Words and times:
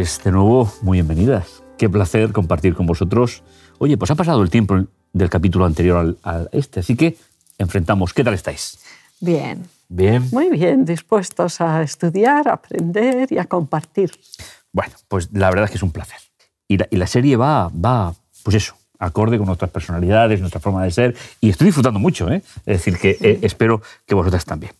Pues 0.00 0.24
de 0.24 0.32
nuevo, 0.32 0.72
muy 0.80 0.96
bienvenidas. 0.96 1.62
Qué 1.76 1.90
placer 1.90 2.32
compartir 2.32 2.72
con 2.72 2.86
vosotros. 2.86 3.42
Oye, 3.76 3.98
pues 3.98 4.10
ha 4.10 4.14
pasado 4.14 4.42
el 4.42 4.48
tiempo 4.48 4.82
del 5.12 5.28
capítulo 5.28 5.66
anterior 5.66 6.16
al, 6.22 6.48
este, 6.52 6.80
así 6.80 6.96
que 6.96 7.18
enfrentamos. 7.58 8.14
¿Qué 8.14 8.24
tal 8.24 8.32
estáis? 8.32 8.78
Bien. 9.20 9.68
Bien. 9.90 10.26
Muy 10.32 10.48
bien, 10.48 10.86
dispuestos 10.86 11.60
a 11.60 11.82
estudiar, 11.82 12.48
a 12.48 12.54
aprender 12.54 13.30
y 13.30 13.36
a 13.36 13.44
compartir. 13.44 14.10
Bueno, 14.72 14.94
pues 15.06 15.28
la 15.34 15.50
verdad 15.50 15.66
es 15.66 15.72
que 15.72 15.76
es 15.76 15.82
un 15.82 15.92
placer. 15.92 16.20
Y 16.66 16.78
la, 16.96 17.06
serie 17.06 17.36
va, 17.36 17.68
va, 17.68 18.14
pues 18.42 18.56
eso, 18.56 18.76
acorde 18.98 19.36
con 19.36 19.48
nuestras 19.48 19.70
personalidades, 19.70 20.40
nuestra 20.40 20.62
forma 20.62 20.82
de 20.82 20.92
ser, 20.92 21.14
y 21.42 21.50
estoy 21.50 21.66
disfrutando 21.66 22.00
mucho, 22.00 22.30
¿eh? 22.30 22.42
Es 22.64 22.78
decir, 22.78 22.96
que 22.96 23.18
eh, 23.20 23.40
espero 23.42 23.82
que 24.06 24.14
vosotras 24.14 24.46
también. 24.46 24.72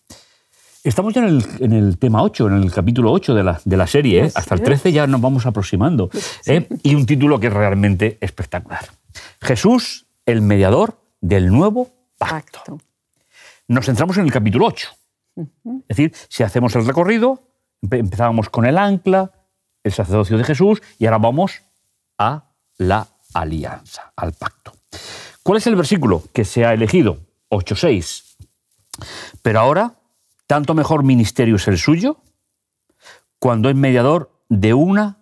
Estamos 0.82 1.12
ya 1.12 1.26
en 1.26 1.72
el, 1.74 1.98
tema 1.98 2.22
8, 2.22 2.46
en 2.46 2.54
el 2.54 2.72
capítulo 2.72 3.12
8 3.12 3.34
de 3.34 3.44
la, 3.44 3.60
de 3.64 3.76
la 3.76 3.86
serie. 3.86 4.24
¿eh? 4.24 4.32
Hasta 4.34 4.54
el 4.54 4.62
13 4.62 4.92
ya 4.92 5.06
nos 5.06 5.20
vamos 5.20 5.44
aproximando. 5.44 6.08
¿eh? 6.46 6.68
Y 6.82 6.94
un 6.94 7.04
título 7.04 7.38
que 7.38 7.48
es 7.48 7.52
realmente 7.52 8.16
espectacular. 8.22 8.86
Jesús, 9.42 10.06
el 10.24 10.40
mediador 10.40 10.98
del 11.20 11.48
nuevo 11.48 11.90
pacto. 12.16 12.78
Nos 13.68 13.86
centramos 13.86 14.16
en 14.16 14.24
el 14.24 14.32
capítulo 14.32 14.66
8. 14.66 14.88
Es 15.36 15.96
decir, 15.96 16.14
si 16.28 16.42
hacemos 16.44 16.74
el 16.76 16.86
recorrido, 16.86 17.42
empezábamos 17.82 18.48
con 18.48 18.64
el 18.64 18.78
ancla, 18.78 19.32
el 19.84 19.92
sacerdocio 19.92 20.38
de 20.38 20.44
Jesús, 20.44 20.82
y 20.98 21.04
ahora 21.04 21.18
vamos 21.18 21.60
a 22.16 22.52
la 22.78 23.06
alianza, 23.34 24.12
al 24.16 24.32
pacto. 24.32 24.72
¿Cuál 25.42 25.58
es 25.58 25.66
el 25.66 25.76
versículo 25.76 26.22
que 26.32 26.46
se 26.46 26.64
ha 26.64 26.72
elegido? 26.72 27.18
8.6. 27.50 28.24
Pero 29.42 29.60
ahora 29.60 29.99
tanto 30.50 30.74
mejor 30.74 31.04
ministerio 31.04 31.54
es 31.54 31.68
el 31.68 31.78
suyo 31.78 32.24
cuando 33.38 33.70
es 33.70 33.76
mediador 33.76 34.32
de 34.48 34.74
una 34.74 35.20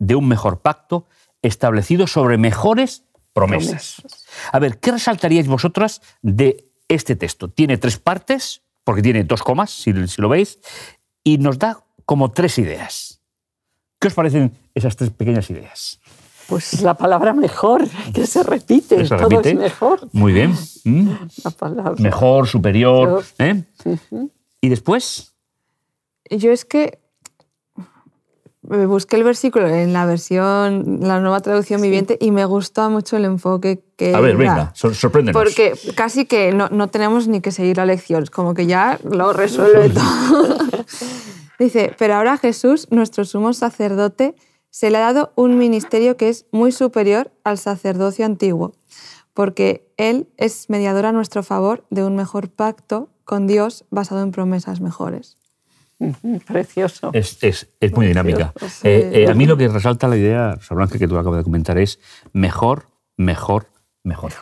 de 0.00 0.16
un 0.16 0.26
mejor 0.26 0.62
pacto 0.62 1.06
establecido 1.42 2.08
sobre 2.08 2.38
mejores 2.38 3.04
promesas. 3.32 4.02
A 4.50 4.58
ver, 4.58 4.80
¿qué 4.80 4.90
resaltaríais 4.90 5.46
vosotras 5.46 6.02
de 6.22 6.72
este 6.88 7.14
texto? 7.14 7.48
Tiene 7.48 7.78
tres 7.78 7.98
partes, 7.98 8.62
porque 8.82 9.00
tiene 9.00 9.22
dos 9.22 9.44
comas, 9.44 9.70
si, 9.70 9.92
lo 9.92 10.28
veis, 10.28 10.58
y 11.22 11.38
nos 11.38 11.60
da 11.60 11.84
como 12.04 12.32
tres 12.32 12.58
ideas. 12.58 13.20
¿Qué 14.00 14.08
os 14.08 14.14
parecen 14.14 14.58
esas 14.74 14.96
tres 14.96 15.10
pequeñas 15.10 15.48
ideas? 15.50 16.00
Pues 16.48 16.82
la 16.82 16.94
palabra 16.94 17.32
mejor, 17.32 17.86
que 18.12 18.26
se 18.26 18.42
repite, 18.42 19.06
¿Se 19.06 19.16
todo 19.16 19.40
es 19.40 19.54
mejor. 19.54 20.08
Muy 20.10 20.32
bien. 20.32 20.52
¿Mm? 20.82 21.10
Mejor, 21.98 22.48
superior. 22.48 23.24
¿eh? 23.38 23.62
¿Y 24.64 24.70
después? 24.70 25.34
Yo 26.30 26.50
es 26.50 26.64
que 26.64 26.98
busqué 28.62 29.16
el 29.16 29.24
versículo 29.24 29.68
en 29.68 29.92
la 29.92 30.06
versión, 30.06 31.00
la 31.02 31.20
nueva 31.20 31.40
traducción 31.40 31.82
viviente, 31.82 32.16
y 32.18 32.30
me 32.30 32.46
gustó 32.46 32.88
mucho 32.88 33.18
el 33.18 33.26
enfoque 33.26 33.84
que. 33.98 34.14
A 34.14 34.20
ver, 34.20 34.38
venga, 34.38 34.72
sorpréndenos. 34.74 35.38
Porque 35.38 35.74
casi 35.94 36.24
que 36.24 36.54
no, 36.54 36.70
no, 36.70 36.88
tenemos 36.88 37.28
ni 37.28 37.42
que 37.42 37.50
seguir 37.50 37.76
la 37.76 37.84
lección, 37.84 38.24
como 38.32 38.54
que 38.54 38.64
ya 38.64 38.98
lo 39.04 39.34
resuelve 39.34 39.90
todo. 39.90 40.56
Dice: 41.58 41.94
Pero 41.98 42.14
ahora 42.14 42.38
Jesús, 42.38 42.88
nuestro 42.90 43.26
sumo 43.26 43.52
sacerdote, 43.52 44.34
se 44.70 44.90
le 44.90 44.96
ha 44.96 45.12
dado 45.12 45.34
un 45.36 45.58
ministerio 45.58 46.16
que 46.16 46.30
es 46.30 46.46
muy 46.52 46.72
superior 46.72 47.32
al 47.44 47.58
sacerdocio 47.58 48.24
antiguo, 48.24 48.72
porque 49.34 49.86
Él 49.98 50.26
es 50.38 50.70
mediador 50.70 51.04
a 51.04 51.12
nuestro 51.12 51.42
favor 51.42 51.84
de 51.90 52.02
un 52.02 52.16
mejor 52.16 52.48
pacto 52.48 53.10
con 53.24 53.46
Dios 53.46 53.84
basado 53.90 54.22
en 54.22 54.30
promesas 54.30 54.80
mejores. 54.80 55.36
Precioso. 56.46 57.10
Es, 57.12 57.42
es, 57.42 57.68
es 57.80 57.92
muy 57.92 58.06
dinámica. 58.06 58.52
Eh, 58.82 59.24
eh, 59.26 59.30
a 59.30 59.34
mí 59.34 59.46
lo 59.46 59.56
que 59.56 59.68
resalta 59.68 60.08
la 60.08 60.16
idea, 60.16 60.58
Blanca, 60.70 60.98
que 60.98 61.08
tú 61.08 61.16
acabas 61.16 61.38
de 61.38 61.44
comentar, 61.44 61.78
es 61.78 62.00
mejor, 62.32 62.88
mejor, 63.16 63.68
mejor. 64.02 64.32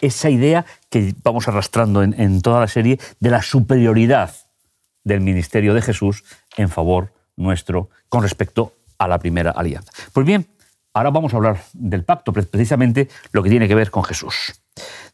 esa 0.00 0.30
idea 0.30 0.66
que 0.90 1.14
vamos 1.22 1.48
arrastrando 1.48 2.02
en, 2.02 2.20
en, 2.20 2.42
toda 2.42 2.60
la 2.60 2.66
serie 2.66 2.98
de 3.20 3.30
la 3.30 3.40
superioridad 3.40 4.34
del 5.04 5.20
ministerio 5.20 5.74
de 5.74 5.82
Jesús 5.82 6.24
en 6.56 6.68
favor 6.68 7.12
nuestro 7.36 7.88
con 8.08 8.22
respecto 8.22 8.74
a 8.98 9.08
la 9.08 9.18
primera 9.18 9.52
alianza. 9.52 9.92
Pues 10.12 10.26
bien, 10.26 10.46
ahora 10.94 11.10
vamos 11.10 11.32
a 11.32 11.36
hablar 11.36 11.62
del 11.72 12.04
pacto, 12.04 12.32
precisamente 12.32 13.08
lo 13.32 13.42
que 13.42 13.50
tiene 13.50 13.68
que 13.68 13.74
ver 13.74 13.90
con 13.90 14.04
Jesús. 14.04 14.62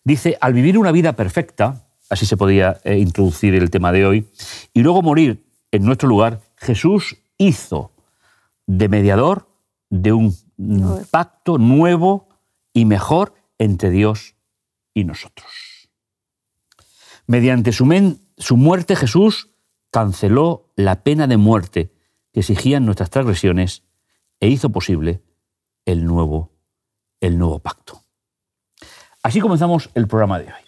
Dice, 0.04 0.36
al 0.40 0.52
vivir 0.52 0.78
una 0.78 0.92
vida 0.92 1.14
perfecta, 1.14 1.86
así 2.10 2.26
se 2.26 2.36
podía 2.36 2.78
eh, 2.84 2.98
introducir 2.98 3.54
el 3.54 3.70
tema 3.70 3.92
de 3.92 4.06
hoy, 4.06 4.28
y 4.72 4.82
luego 4.82 5.02
morir 5.02 5.44
en 5.70 5.84
nuestro 5.84 6.08
lugar, 6.08 6.40
Jesús 6.56 7.18
hizo 7.36 7.92
de 8.66 8.88
mediador 8.88 9.48
de 9.90 10.12
un 10.12 10.36
pacto 11.10 11.58
nuevo 11.58 12.28
y 12.72 12.84
mejor 12.84 13.34
entre 13.58 13.90
Dios 13.90 14.34
y 14.94 15.04
nosotros. 15.04 15.48
Mediante 17.26 17.72
su, 17.72 18.18
su 18.36 18.56
muerte 18.56 18.96
Jesús 18.96 19.50
canceló 19.90 20.72
la 20.76 21.02
pena 21.02 21.26
de 21.26 21.36
muerte 21.36 21.92
que 22.32 22.40
exigían 22.40 22.84
nuestras 22.84 23.10
transgresiones 23.10 23.84
e 24.40 24.48
hizo 24.48 24.70
posible 24.70 25.22
el 25.88 26.04
nuevo, 26.04 26.50
el 27.18 27.38
nuevo 27.38 27.60
pacto. 27.60 28.02
Así 29.22 29.40
comenzamos 29.40 29.88
el 29.94 30.06
programa 30.06 30.38
de 30.38 30.44
hoy. 30.44 30.62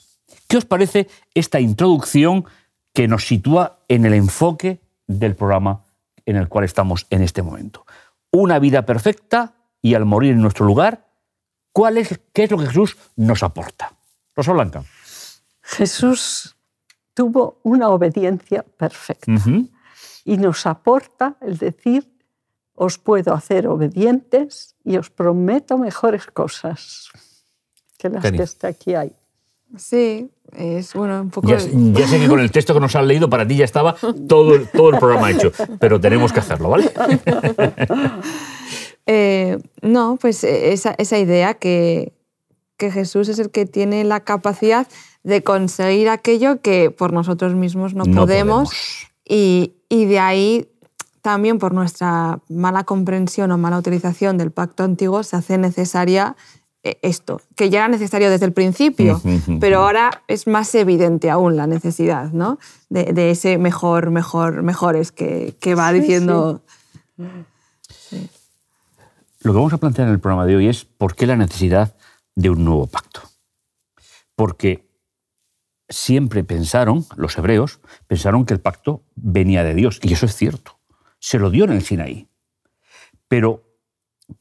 ¿Qué 0.48 0.56
os 0.56 0.64
parece 0.64 1.08
esta 1.34 1.60
introducción 1.60 2.46
que 2.94 3.06
nos 3.06 3.26
sitúa 3.26 3.80
en 3.88 4.06
el 4.06 4.14
enfoque 4.14 4.80
del 5.06 5.36
programa 5.36 5.84
en 6.24 6.36
el 6.36 6.48
cual 6.48 6.64
estamos 6.64 7.06
en 7.10 7.20
este 7.20 7.42
momento? 7.42 7.84
Una 8.30 8.58
vida 8.58 8.86
perfecta 8.86 9.52
y 9.82 9.92
al 9.92 10.06
morir 10.06 10.32
en 10.32 10.40
nuestro 10.40 10.64
lugar, 10.64 11.06
¿cuál 11.70 11.98
es, 11.98 12.18
¿qué 12.32 12.44
es 12.44 12.50
lo 12.50 12.56
que 12.56 12.68
Jesús 12.68 12.96
nos 13.14 13.42
aporta? 13.42 13.92
Rosa 14.34 14.52
Blanca. 14.52 14.84
Jesús 15.60 16.56
tuvo 17.12 17.60
una 17.62 17.90
obediencia 17.90 18.62
perfecta 18.62 19.32
y 20.24 20.38
nos 20.38 20.64
aporta 20.64 21.36
el 21.42 21.58
decir, 21.58 22.10
os 22.82 22.96
puedo 22.96 23.34
hacer 23.34 23.68
obedientes 23.68 24.74
y 24.84 24.96
os 24.96 25.10
prometo 25.10 25.76
mejores 25.76 26.24
cosas 26.24 27.10
que 27.98 28.08
las 28.08 28.24
que 28.24 28.42
está 28.42 28.68
aquí 28.68 28.94
hay. 28.94 29.12
Sí, 29.76 30.30
es 30.56 30.94
bueno, 30.94 31.20
un 31.20 31.28
poco... 31.28 31.46
Ya, 31.46 31.60
sé 31.60 32.18
que 32.18 32.26
con 32.26 32.40
el 32.40 32.50
texto 32.50 32.72
que 32.72 32.80
nos 32.80 32.96
has 32.96 33.04
leído 33.04 33.28
para 33.28 33.46
ti 33.46 33.56
ya 33.56 33.66
estaba 33.66 33.96
todo, 34.26 34.58
todo 34.72 34.88
el 34.88 34.98
programa 34.98 35.30
hecho, 35.30 35.52
pero 35.78 36.00
tenemos 36.00 36.32
que 36.32 36.40
hacerlo, 36.40 36.70
¿vale? 36.70 36.90
Eh, 39.06 39.58
no, 39.82 40.18
pues 40.20 40.44
eh, 40.44 40.72
esa, 40.72 40.94
esa 40.96 41.18
idea 41.18 41.54
que, 41.54 42.12
que, 42.76 42.92
Jesús 42.92 43.28
es 43.28 43.40
el 43.40 43.50
que 43.50 43.66
tiene 43.66 44.04
la 44.04 44.20
capacidad 44.20 44.86
de 45.24 45.42
conseguir 45.42 46.08
aquello 46.08 46.60
que 46.60 46.92
por 46.92 47.12
nosotros 47.12 47.56
mismos 47.56 47.94
no, 47.94 48.04
podemos, 48.04 48.70
Y, 49.24 49.72
y 49.88 50.04
de 50.04 50.20
ahí 50.20 50.69
también 51.22 51.58
por 51.58 51.74
nuestra 51.74 52.40
mala 52.48 52.84
comprensión 52.84 53.50
o 53.52 53.58
mala 53.58 53.78
utilización 53.78 54.38
del 54.38 54.50
pacto 54.50 54.84
antiguo 54.84 55.22
se 55.22 55.36
hace 55.36 55.58
necesaria 55.58 56.36
eh, 56.82 56.98
esto, 57.02 57.42
que 57.56 57.68
ya 57.68 57.80
era 57.80 57.88
necesario 57.88 58.30
desde 58.30 58.46
el 58.46 58.52
principio, 58.52 59.20
pero 59.60 59.82
ahora 59.82 60.22
es 60.28 60.46
más 60.46 60.74
evidente 60.74 61.28
aún 61.28 61.56
la 61.56 61.66
necesidad 61.66 62.32
¿no? 62.32 62.58
de, 62.88 63.30
ese 63.30 63.58
mejor, 63.58 64.10
mejor, 64.10 64.62
mejores 64.62 65.12
que, 65.12 65.54
que 65.60 65.74
va 65.74 65.92
diciendo... 65.92 66.62
Lo 69.42 69.52
que 69.52 69.56
vamos 69.56 69.72
a 69.72 69.78
plantear 69.78 70.08
en 70.08 70.14
el 70.14 70.20
programa 70.20 70.46
de 70.46 70.56
hoy 70.56 70.68
es 70.68 70.84
por 70.84 71.14
qué 71.14 71.26
la 71.26 71.36
necesidad 71.36 71.94
de 72.34 72.50
un 72.50 72.64
nuevo 72.64 72.86
pacto. 72.86 73.20
Porque 74.34 74.88
siempre 75.90 76.44
pensaron, 76.44 77.04
los 77.16 77.36
hebreos, 77.36 77.80
pensaron 78.06 78.46
que 78.46 78.54
el 78.54 78.60
pacto 78.60 79.02
venía 79.16 79.64
de 79.64 79.74
Dios, 79.74 80.00
y 80.02 80.14
eso 80.14 80.24
es 80.24 80.34
cierto. 80.34 80.79
Se 81.20 81.38
lo 81.38 81.50
dio 81.50 81.64
en 81.64 81.72
el 81.72 81.82
Sinaí. 81.82 82.26
Pero, 83.28 83.62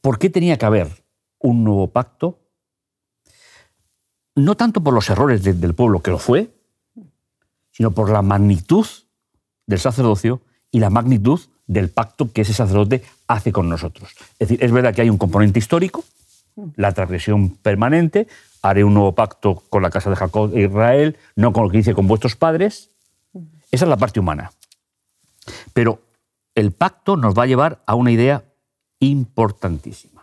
¿por 0.00 0.18
qué 0.18 0.28
tenía 0.28 0.58
que 0.58 0.66
haber 0.66 0.88
un 1.40 1.64
nuevo 1.64 1.88
pacto, 1.88 2.38
no 4.36 4.56
tanto 4.56 4.82
por 4.82 4.94
los 4.94 5.10
errores 5.10 5.42
del 5.42 5.74
pueblo, 5.74 6.00
que 6.00 6.10
lo 6.10 6.18
fue, 6.18 6.50
sino 7.72 7.90
por 7.90 8.10
la 8.10 8.22
magnitud 8.22 8.86
del 9.66 9.80
sacerdocio 9.80 10.42
y 10.70 10.80
la 10.80 10.90
magnitud 10.90 11.40
del 11.66 11.88
pacto 11.90 12.32
que 12.32 12.42
ese 12.42 12.52
sacerdote 12.52 13.02
hace 13.26 13.52
con 13.52 13.68
nosotros. 13.68 14.10
Es 14.38 14.48
decir, 14.48 14.62
es 14.62 14.72
verdad 14.72 14.94
que 14.94 15.02
hay 15.02 15.10
un 15.10 15.18
componente 15.18 15.58
histórico, 15.58 16.04
la 16.76 16.92
transgresión 16.92 17.50
permanente, 17.50 18.28
haré 18.62 18.84
un 18.84 18.94
nuevo 18.94 19.14
pacto 19.14 19.62
con 19.70 19.82
la 19.82 19.90
casa 19.90 20.10
de 20.10 20.16
Jacob 20.16 20.54
e 20.54 20.64
Israel, 20.64 21.16
no 21.36 21.52
con 21.52 21.64
lo 21.64 21.70
que 21.70 21.78
hice 21.78 21.94
con 21.94 22.06
vuestros 22.06 22.36
padres. 22.36 22.90
Esa 23.70 23.84
es 23.84 23.88
la 23.88 23.96
parte 23.96 24.20
humana. 24.20 24.52
Pero 25.72 26.02
el 26.54 26.72
pacto 26.72 27.16
nos 27.16 27.38
va 27.38 27.44
a 27.44 27.46
llevar 27.46 27.82
a 27.86 27.94
una 27.94 28.10
idea 28.10 28.44
importantísima 28.98 30.20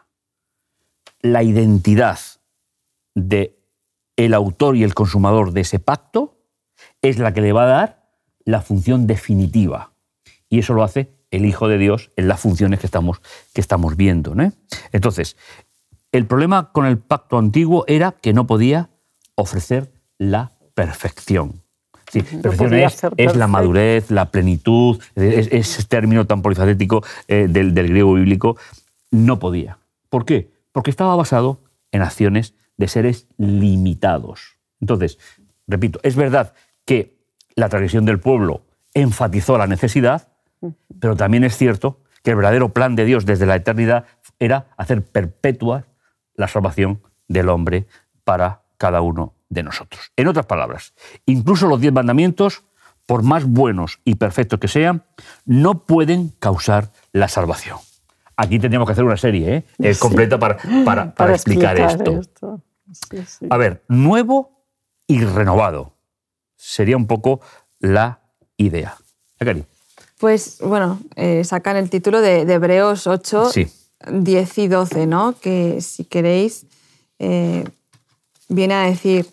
la 1.22 1.44
identidad 1.44 2.20
de 3.16 3.58
el 4.16 4.34
autor 4.34 4.76
y 4.76 4.84
el 4.84 4.94
consumador 4.94 5.52
de 5.52 5.62
ese 5.62 5.80
pacto 5.80 6.38
es 7.02 7.20
la 7.20 7.34
que 7.34 7.42
le 7.42 7.54
va 7.54 7.64
a 7.64 7.68
dar 7.68 8.10
la 8.46 8.62
función 8.62 9.08
definitiva. 9.08 9.94
Y 10.50 10.60
eso 10.60 10.74
lo 10.74 10.84
hace 10.84 11.12
el 11.30 11.46
Hijo 11.46 11.68
de 11.68 11.78
Dios 11.78 12.12
en 12.16 12.28
las 12.28 12.40
funciones 12.40 12.80
que 12.80 12.88
estamos, 12.88 13.22
que 13.54 13.62
estamos 13.62 13.98
viendo. 13.98 14.34
¿no? 14.34 14.52
Entonces, 14.92 15.36
el 16.12 16.26
problema 16.26 16.72
con 16.72 16.86
el 16.86 16.98
pacto 16.98 17.38
antiguo 17.38 17.84
era 17.88 18.14
que 18.14 18.34
no 18.34 18.48
podía 18.48 18.90
ofrecer 19.36 19.92
la 20.18 20.54
perfección. 20.74 21.62
Sí, 22.12 22.22
perfección 22.22 22.74
es, 23.18 23.36
la 23.36 23.48
madurez, 23.48 24.10
la 24.12 24.32
plenitud, 24.32 25.02
ese 25.16 25.84
término 25.84 26.26
tan 26.26 26.42
polifacético 26.42 27.04
eh, 27.28 27.48
del, 27.50 27.74
del 27.74 27.90
griego 27.90 28.14
bíblico, 28.14 28.58
no 29.12 29.40
podía. 29.40 29.78
¿Por 30.10 30.24
qué? 30.24 30.50
Porque 30.72 30.90
estaba 30.90 31.16
basado 31.16 31.60
en 31.92 32.02
acciones 32.02 32.54
de 32.78 32.88
seres 32.88 33.28
limitados. 33.38 34.58
Entonces, 34.80 35.18
repito, 35.68 36.00
es 36.04 36.16
verdad 36.16 36.54
que 36.86 37.18
la 37.56 37.68
tradición 37.68 38.06
del 38.06 38.20
pueblo 38.20 38.62
enfatizó 38.94 39.58
la 39.58 39.68
necesidad, 39.68 40.30
pero 41.00 41.16
también 41.16 41.44
es 41.44 41.58
cierto 41.58 42.00
que 42.24 42.32
el 42.32 42.38
verdadero 42.38 42.70
plan 42.70 42.96
de 42.96 43.06
Dios 43.06 43.26
desde 43.26 43.46
la 43.46 43.56
eternidad 43.56 44.06
era 44.40 44.68
hacer 44.78 45.04
perpetua 45.04 45.86
la 46.36 46.48
salvación 46.48 47.02
del 47.28 47.50
hombre 47.50 47.88
para 48.24 48.62
cada 48.78 49.02
uno 49.02 49.34
de 49.50 49.64
nosotros. 49.64 50.12
En 50.16 50.28
otras 50.28 50.46
palabras, 50.46 50.94
incluso 51.26 51.68
los 51.68 51.80
diez 51.80 51.94
mandamientos, 51.94 52.64
por 53.06 53.24
más 53.24 53.46
buenos 53.46 54.00
y 54.04 54.16
perfectos 54.16 54.60
que 54.60 54.68
sean, 54.68 55.04
no 55.46 55.86
pueden 55.86 56.34
causar 56.40 56.92
la 57.14 57.28
salvación. 57.28 57.78
Aquí 58.36 58.60
tendríamos 58.60 58.88
que 58.88 58.92
hacer 58.92 59.04
una 59.04 59.18
serie 59.18 59.66
¿eh? 59.80 59.96
completa 59.98 60.38
para, 60.38 60.58
para, 60.86 61.14
explicar, 61.34 61.80
esto. 61.80 62.62
A 63.50 63.58
ver, 63.58 63.84
nuevo 63.88 64.64
y 65.08 65.24
renovado 65.24 65.94
sería 66.56 66.98
un 66.98 67.08
poco 67.08 67.42
la 67.80 68.20
idea. 68.58 68.96
Cari? 69.40 69.64
Pues 70.20 70.60
bueno, 70.62 71.00
eh, 71.16 71.44
sacan 71.44 71.78
el 71.78 71.90
título 71.90 72.22
de, 72.22 72.42
Hebreos 72.42 73.08
8, 73.08 73.52
10 74.12 74.58
y 74.58 74.68
12, 74.68 75.06
¿no? 75.08 75.36
Que 75.40 75.80
si 75.82 76.06
queréis, 76.06 76.66
eh, 77.20 77.64
viene 78.50 78.74
a 78.74 78.82
decir, 78.82 79.28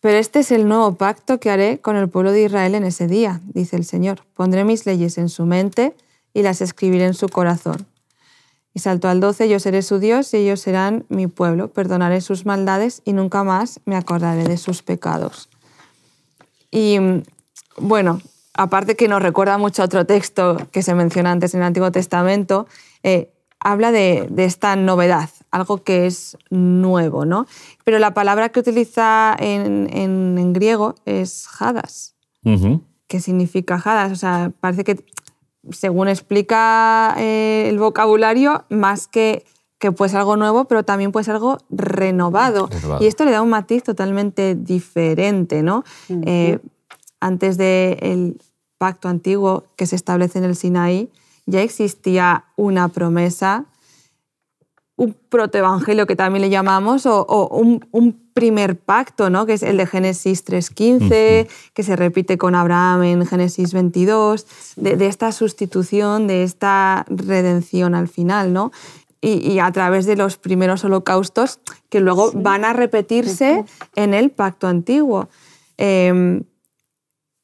pero 0.00 0.18
este 0.18 0.40
es 0.40 0.52
el 0.52 0.68
nuevo 0.68 0.94
pacto 0.94 1.40
que 1.40 1.50
haré 1.50 1.80
con 1.80 1.96
el 1.96 2.08
pueblo 2.08 2.32
de 2.32 2.44
Israel 2.44 2.74
en 2.74 2.84
ese 2.84 3.06
día, 3.06 3.40
dice 3.46 3.76
el 3.76 3.84
Señor. 3.84 4.22
Pondré 4.34 4.64
mis 4.64 4.86
leyes 4.86 5.18
en 5.18 5.28
su 5.28 5.44
mente 5.44 5.94
y 6.34 6.42
las 6.42 6.60
escribiré 6.60 7.06
en 7.06 7.14
su 7.14 7.28
corazón. 7.28 7.86
Y 8.74 8.80
salto 8.80 9.08
al 9.08 9.20
12, 9.20 9.48
yo 9.48 9.58
seré 9.58 9.82
su 9.82 9.98
Dios 9.98 10.32
y 10.34 10.38
ellos 10.38 10.60
serán 10.60 11.04
mi 11.08 11.26
pueblo, 11.26 11.68
perdonaré 11.72 12.20
sus 12.20 12.46
maldades 12.46 13.02
y 13.04 13.12
nunca 13.12 13.42
más 13.42 13.80
me 13.86 13.96
acordaré 13.96 14.44
de 14.44 14.56
sus 14.56 14.82
pecados. 14.82 15.48
Y 16.70 16.98
bueno, 17.78 18.20
aparte 18.54 18.94
que 18.94 19.08
nos 19.08 19.22
recuerda 19.22 19.58
mucho 19.58 19.82
otro 19.82 20.04
texto 20.04 20.58
que 20.70 20.82
se 20.82 20.94
menciona 20.94 21.32
antes 21.32 21.54
en 21.54 21.60
el 21.60 21.66
Antiguo 21.66 21.90
Testamento, 21.90 22.66
eh, 23.02 23.32
habla 23.60 23.90
de, 23.90 24.28
esta 24.36 24.76
novedad, 24.76 25.30
algo 25.50 25.82
que 25.82 26.06
es 26.06 26.36
nuevo, 26.50 27.24
¿no? 27.24 27.46
Pero 27.84 27.98
la 27.98 28.14
palabra 28.14 28.50
que 28.50 28.60
utiliza 28.60 29.36
en, 29.38 30.52
griego 30.52 30.94
es 31.04 31.46
hadas, 31.58 32.14
que 33.06 33.20
significa 33.20 33.80
hadas, 33.82 34.12
o 34.12 34.16
sea, 34.16 34.52
parece 34.60 34.84
que 34.84 35.04
según 35.70 36.08
explica 36.08 37.14
eh, 37.18 37.66
el 37.68 37.78
vocabulario, 37.78 38.64
más 38.68 39.06
que 39.06 39.44
que 39.78 39.92
puede 39.92 40.10
ser 40.10 40.20
algo 40.20 40.36
nuevo, 40.36 40.64
pero 40.64 40.84
también 40.84 41.12
puede 41.12 41.24
ser 41.24 41.34
algo 41.34 41.58
renovado. 41.70 42.68
Y 43.00 43.06
esto 43.06 43.24
le 43.24 43.30
da 43.30 43.42
un 43.42 43.50
matiz 43.50 43.84
totalmente 43.84 44.54
diferente, 44.54 45.62
¿no? 45.62 45.84
Eh, 46.08 46.58
antes 47.20 47.56
del 47.56 48.40
pacto 48.76 49.08
antiguo 49.08 49.66
que 49.76 49.86
se 49.86 49.96
establece 49.96 50.38
en 50.38 50.44
el 50.44 50.56
Sinaí, 50.56 51.10
ya 51.46 51.62
existía 51.62 52.44
una 52.56 52.88
promesa 52.88 53.66
un 54.98 55.14
protoevangelio 55.28 56.06
que 56.06 56.16
también 56.16 56.42
le 56.42 56.50
llamamos, 56.50 57.06
o, 57.06 57.48
un, 57.50 58.28
primer 58.34 58.78
pacto, 58.78 59.30
¿no? 59.30 59.46
que 59.46 59.54
es 59.54 59.64
el 59.64 59.76
de 59.78 59.86
Génesis 59.86 60.44
3.15, 60.46 61.48
que 61.74 61.82
se 61.82 61.96
repite 61.96 62.38
con 62.38 62.54
Abraham 62.54 63.02
en 63.02 63.26
Génesis 63.26 63.72
22, 63.72 64.46
de, 64.76 65.06
esta 65.06 65.32
sustitución, 65.32 66.28
de 66.28 66.44
esta 66.44 67.04
redención 67.08 67.96
al 67.96 68.06
final, 68.06 68.52
¿no? 68.52 68.70
Y, 69.20 69.58
a 69.58 69.72
través 69.72 70.06
de 70.06 70.14
los 70.14 70.36
primeros 70.36 70.84
holocaustos 70.84 71.58
que 71.88 71.98
luego 71.98 72.30
van 72.32 72.64
a 72.64 72.72
repetirse 72.72 73.64
en 73.96 74.14
el 74.14 74.30
pacto 74.30 74.68
antiguo. 74.68 75.28
Em, 75.76 76.44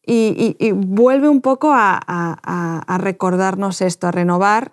y, 0.06 0.70
vuelve 0.70 1.28
un 1.28 1.40
poco 1.40 1.72
a, 1.74 2.96
recordarnos 2.98 3.80
esto, 3.80 4.06
a 4.06 4.12
renovar 4.12 4.70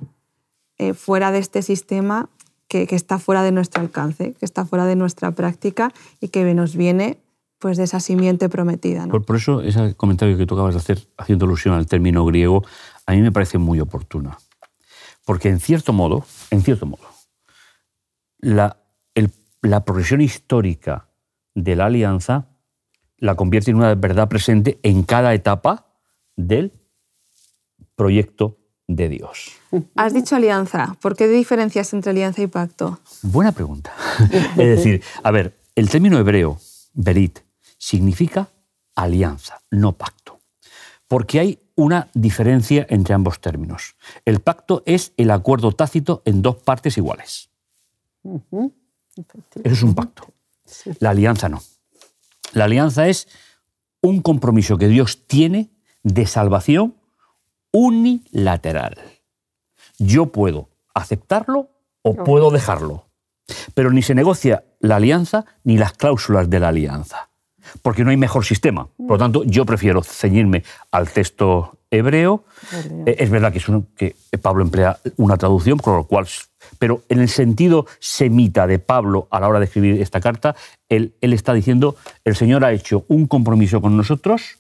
eh, 0.78 0.94
fuera 0.94 1.32
de 1.32 1.40
este 1.40 1.64
sistema 1.64 2.30
que, 2.72 2.96
está 2.96 3.20
fuera 3.20 3.44
de 3.44 3.52
nuestro 3.52 3.82
alcance, 3.82 4.34
que 4.40 4.46
está 4.46 4.66
fuera 4.66 4.86
de 4.86 4.96
nuestra 4.96 5.32
práctica 5.32 5.92
y 6.22 6.30
que 6.30 6.54
nos 6.54 6.78
viene 6.78 7.18
pues, 7.60 7.76
de 7.76 7.84
esa 7.84 8.00
simiente 8.00 8.48
prometida. 8.48 9.06
Por, 9.08 9.36
eso 9.36 9.62
ese 9.62 9.94
comentario 9.96 10.38
que 10.38 10.46
tú 10.46 10.56
acabas 10.56 10.76
de 10.76 10.80
hacer, 10.80 11.08
haciendo 11.18 11.46
alusión 11.46 11.76
al 11.76 11.86
término 11.86 12.24
griego, 12.26 12.64
a 13.06 13.12
mí 13.12 13.22
me 13.22 13.32
parece 13.32 13.58
muy 13.58 13.82
oportuna. 13.82 14.38
Porque 15.26 15.50
en 15.50 15.60
cierto 15.60 15.92
modo, 15.92 16.26
en 16.50 16.62
cierto 16.62 16.86
modo, 16.86 17.04
la, 18.40 18.78
la 19.62 19.84
progresión 19.84 20.22
histórica 20.22 21.10
de 21.54 21.76
la 21.76 21.88
alianza 21.88 22.48
la 23.18 23.36
convierte 23.36 23.70
en 23.70 23.78
una 23.78 23.94
verdad 23.94 24.30
presente 24.30 24.80
en 24.82 25.04
cada 25.04 25.34
etapa 25.34 25.86
del 26.36 26.72
proyecto 27.96 28.58
de 28.96 29.10
Dios. 29.10 29.52
Has 29.96 30.14
dicho 30.14 30.36
alianza. 30.36 30.98
¿Por 31.02 31.16
qué 31.16 31.28
diferencias 31.28 31.94
entre 31.94 32.12
alianza 32.12 32.42
y 32.42 32.48
pacto? 32.48 33.00
Buena 33.22 33.52
pregunta. 33.52 33.94
es 34.58 34.58
decir, 34.58 35.02
a 35.24 35.32
ver, 35.32 35.58
el 35.76 35.90
término 35.90 36.18
hebreo, 36.18 36.60
berit, 36.94 37.40
significa 37.78 38.50
alianza, 38.96 39.62
no 39.72 39.94
pacto. 39.94 40.40
Porque 41.08 41.40
hay 41.40 41.60
una 41.76 42.10
diferencia 42.14 42.86
entre 42.90 43.14
ambos 43.14 43.40
términos. 43.40 43.96
El 44.26 44.40
pacto 44.40 44.84
es 44.86 45.14
el 45.18 45.32
acuerdo 45.32 45.72
tácito 45.72 46.22
en 46.26 46.42
dos 46.42 46.58
partes 46.58 46.98
iguales. 46.98 47.50
Eso 48.24 48.72
es 49.64 49.84
un 49.84 49.96
pacto. 49.96 50.28
La 51.00 51.10
alianza 51.10 51.50
no. 51.50 51.62
La 52.54 52.66
alianza 52.66 53.08
es 53.08 53.28
un 54.02 54.22
compromiso 54.22 54.78
que 54.78 54.88
Dios 54.88 55.26
tiene 55.28 55.70
de 56.04 56.26
salvación 56.26 56.96
unilateral. 57.72 58.98
Yo 59.98 60.28
puedo 60.28 60.70
aceptarlo 60.94 61.70
o 62.02 62.16
puedo 62.16 62.52
dejarlo. 62.52 63.06
Pero 63.74 63.92
ni 63.92 64.02
se 64.02 64.16
negocia 64.16 64.64
la 64.80 64.98
alianza 64.98 65.46
ni 65.64 65.78
las 65.78 65.94
cláusulas 65.94 66.50
de 66.50 66.60
la 66.60 66.70
alianza, 66.70 67.30
porque 67.82 68.04
no 68.04 68.12
hay 68.12 68.18
mejor 68.18 68.46
sistema. 68.46 68.88
Por 68.98 69.12
lo 69.12 69.18
tanto, 69.18 69.44
yo 69.44 69.66
prefiero 69.66 70.04
ceñirme 70.04 70.64
al 70.92 71.10
texto 71.10 71.78
hebreo. 71.92 72.46
Eh, 73.06 73.18
es 73.20 73.30
verdad 73.30 73.52
que, 73.52 73.60
es 73.60 73.66
que 73.96 74.38
Pablo 74.38 74.64
emplea 74.64 74.98
una 75.18 75.38
traducción, 75.38 75.78
con 75.78 75.98
lo 75.98 76.06
cual, 76.06 76.28
pero 76.80 77.04
en 77.10 77.20
el 77.20 77.30
sentido 77.30 77.86
semita 78.00 78.66
de 78.66 78.80
Pablo 78.80 79.28
a 79.30 79.40
la 79.40 79.50
hora 79.50 79.60
de 79.60 79.66
escribir 79.66 80.02
esta 80.02 80.22
carta, 80.22 80.56
él, 80.88 81.14
está 81.22 81.54
diciendo, 81.54 81.96
el 82.24 82.36
Señor 82.36 82.64
ha 82.64 82.72
hecho 82.72 83.06
un 83.10 83.28
compromiso 83.28 83.82
con 83.82 83.98
nosotros 83.98 84.58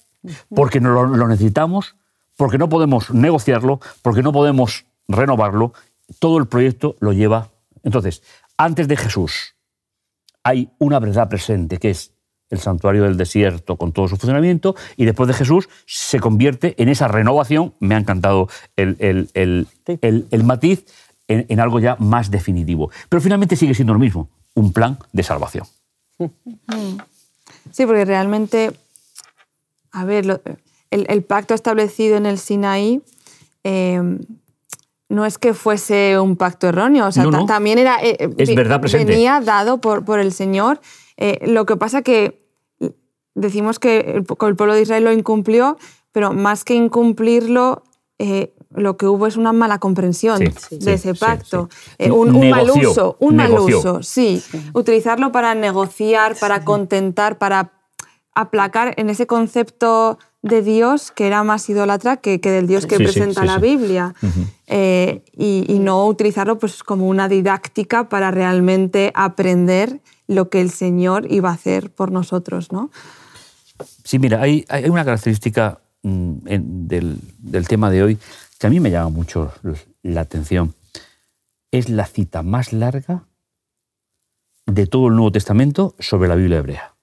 porque 0.54 0.80
lo, 0.80 1.08
lo 1.08 1.28
necesitamos 1.28 1.96
porque 2.42 2.58
no 2.58 2.70
podemos 2.70 3.12
negociarlo, 3.14 3.80
porque 4.02 4.24
no 4.24 4.34
podemos 4.34 4.86
renovarlo, 5.08 5.74
todo 6.18 6.40
el 6.40 6.48
proyecto 6.48 6.96
lo 7.00 7.14
lleva. 7.14 7.50
Entonces, 7.84 8.24
antes 8.58 8.88
de 8.88 8.98
Jesús 8.98 9.54
hay 10.42 10.72
una 10.80 10.98
verdad 10.98 11.30
presente, 11.30 11.78
que 11.78 11.92
es 11.92 12.14
el 12.50 12.58
santuario 12.58 13.04
del 13.04 13.16
desierto 13.16 13.76
con 13.76 13.92
todo 13.92 14.08
su 14.08 14.18
funcionamiento, 14.18 14.76
y 14.98 15.06
después 15.06 15.28
de 15.28 15.36
Jesús 15.36 15.70
se 15.86 16.20
convierte 16.20 16.74
en 16.82 16.90
esa 16.90 17.08
renovación, 17.08 17.76
me 17.80 17.94
ha 17.94 18.00
encantado 18.00 18.50
el, 18.76 18.98
el, 19.36 20.44
matiz, 20.44 20.84
en, 21.28 21.60
algo 21.60 21.80
ya 21.80 21.96
más 22.00 22.32
definitivo. 22.32 22.90
Pero 23.08 23.22
finalmente 23.22 23.56
sigue 23.56 23.76
siendo 23.76 23.94
lo 23.94 24.00
mismo, 24.00 24.30
un 24.56 24.74
plan 24.74 24.98
de 25.14 25.22
salvación. 25.22 25.68
Sí, 26.18 27.86
porque 27.86 28.04
realmente, 28.04 28.72
a 29.92 30.06
ver, 30.06 30.42
el, 30.92 31.24
pacto 31.24 31.54
establecido 31.54 32.18
en 32.18 32.26
el 32.26 32.38
Sinaí 32.38 33.02
em, 33.64 34.20
no 35.12 35.26
es 35.26 35.38
que 35.38 35.54
fuese 35.54 36.20
un 36.20 36.38
pacto 36.38 36.68
erróneo, 36.68 37.08
o 37.08 37.12
sea, 37.12 37.26
también 37.46 37.80
era, 37.80 37.98
eh, 38.02 38.30
es 38.38 38.56
verdad 38.56 38.80
presente. 38.80 39.12
venía 39.12 39.42
dado 39.42 39.82
por, 39.82 40.06
por 40.06 40.20
el 40.20 40.32
Señor. 40.32 40.80
Eh, 41.18 41.40
lo 41.48 41.66
que 41.66 41.76
pasa 41.76 42.02
que 42.02 42.48
decimos 43.36 43.78
que 43.78 44.00
el, 44.16 44.24
pueblo 44.24 44.74
de 44.74 44.82
Israel 44.82 45.04
lo 45.04 45.12
incumplió, 45.12 45.78
pero 46.14 46.32
más 46.32 46.64
que 46.64 46.76
incumplirlo, 46.76 47.84
eh, 48.20 48.54
lo 48.70 48.96
que 48.96 49.06
hubo 49.06 49.28
es 49.28 49.36
una 49.36 49.52
mala 49.52 49.80
comprensión 49.80 50.40
de 50.40 50.94
ese 50.94 51.14
pacto, 51.14 51.68
un, 52.00 52.50
mal 52.50 52.70
uso, 52.70 53.18
un 53.20 53.36
mal 53.36 53.52
uso, 53.52 54.02
sí. 54.04 54.42
Utilizarlo 54.74 55.34
para 55.34 55.56
negociar, 55.56 56.38
para 56.40 56.64
contentar, 56.64 57.38
para 57.38 57.74
aplacar 58.34 58.94
en 58.96 59.10
ese 59.10 59.28
concepto 59.28 60.20
de 60.44 60.62
Dios 60.64 61.12
que 61.12 61.28
era 61.28 61.44
más 61.44 61.70
idólatra 61.70 62.18
que, 62.18 62.42
que 62.42 62.50
del 62.50 62.66
Dios 62.68 62.86
que 62.88 62.98
Sí, 62.98 63.04
presenta 63.04 63.42
sí, 63.42 63.48
la. 63.48 63.58
Biblia. 63.60 64.16
Eh, 64.68 65.24
y, 65.34 65.66
y 65.68 65.80
no 65.80 66.06
utilizarlo 66.08 66.58
pues, 66.58 66.84
como 66.84 67.08
una 67.08 67.28
didáctica 67.28 68.10
para 68.10 68.32
realmente 68.32 69.12
aprender 69.14 70.02
lo 70.28 70.50
que 70.50 70.62
el 70.62 70.72
Señor 70.72 71.32
iba 71.32 71.50
a 71.50 71.54
hacer 71.54 71.92
por 71.92 72.12
nosotros. 72.12 72.72
¿no? 72.72 72.90
Sí, 74.04 74.18
mira, 74.18 74.42
hay, 74.42 74.66
hay 74.70 74.86
una 74.90 75.06
característica 75.06 75.80
mm, 76.04 76.34
en- 76.48 76.88
del, 76.88 77.20
del 77.38 77.68
tema 77.68 77.90
de 77.92 78.02
hoy 78.04 78.18
que 78.58 78.68
a 78.68 78.70
mí 78.70 78.80
me 78.80 78.90
llama 78.92 79.10
mucho 79.10 79.52
la 80.04 80.22
atención. 80.22 80.74
Es 81.72 81.90
la 81.90 82.06
cita 82.06 82.42
más 82.44 82.74
larga 82.74 83.26
de 84.66 84.88
todo 84.88 85.08
el 85.08 85.16
Nuevo 85.16 85.32
Testamento 85.32 85.96
sobre 86.00 86.30
la 86.30 86.36
Biblia 86.36 86.60
hebrea. 86.60 86.96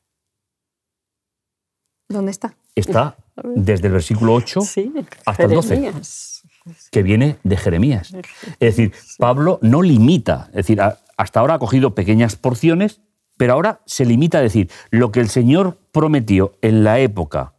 ¿Dónde 2.09 2.30
está? 2.30 2.57
Está 2.78 3.16
desde 3.54 3.87
el 3.87 3.92
versículo 3.92 4.35
8 4.35 4.61
Sí, 4.62 4.92
hasta 5.26 5.44
el 5.44 5.50
12. 5.50 5.68
Jeremías. 5.76 6.42
que 6.90 7.02
viene 7.02 7.37
de 7.44 7.56
Jeremías. 7.56 8.12
Es 8.61 8.76
decir, 8.76 8.92
Pablo 9.18 9.58
no 9.62 9.82
limita, 9.82 10.47
es 10.50 10.56
decir, 10.56 10.80
hasta 11.16 11.40
ahora 11.40 11.54
ha 11.54 11.58
cogido 11.58 11.94
pequeñas 11.94 12.37
porciones, 12.37 13.00
pero 13.37 13.52
ahora 13.54 13.80
se 13.87 14.04
limita 14.04 14.38
a 14.38 14.42
decir 14.42 14.70
lo 14.90 15.11
que 15.12 15.20
el 15.20 15.28
Señor 15.28 15.78
prometió 15.92 16.54
en 16.62 16.85
la 16.85 16.99
época 16.99 17.54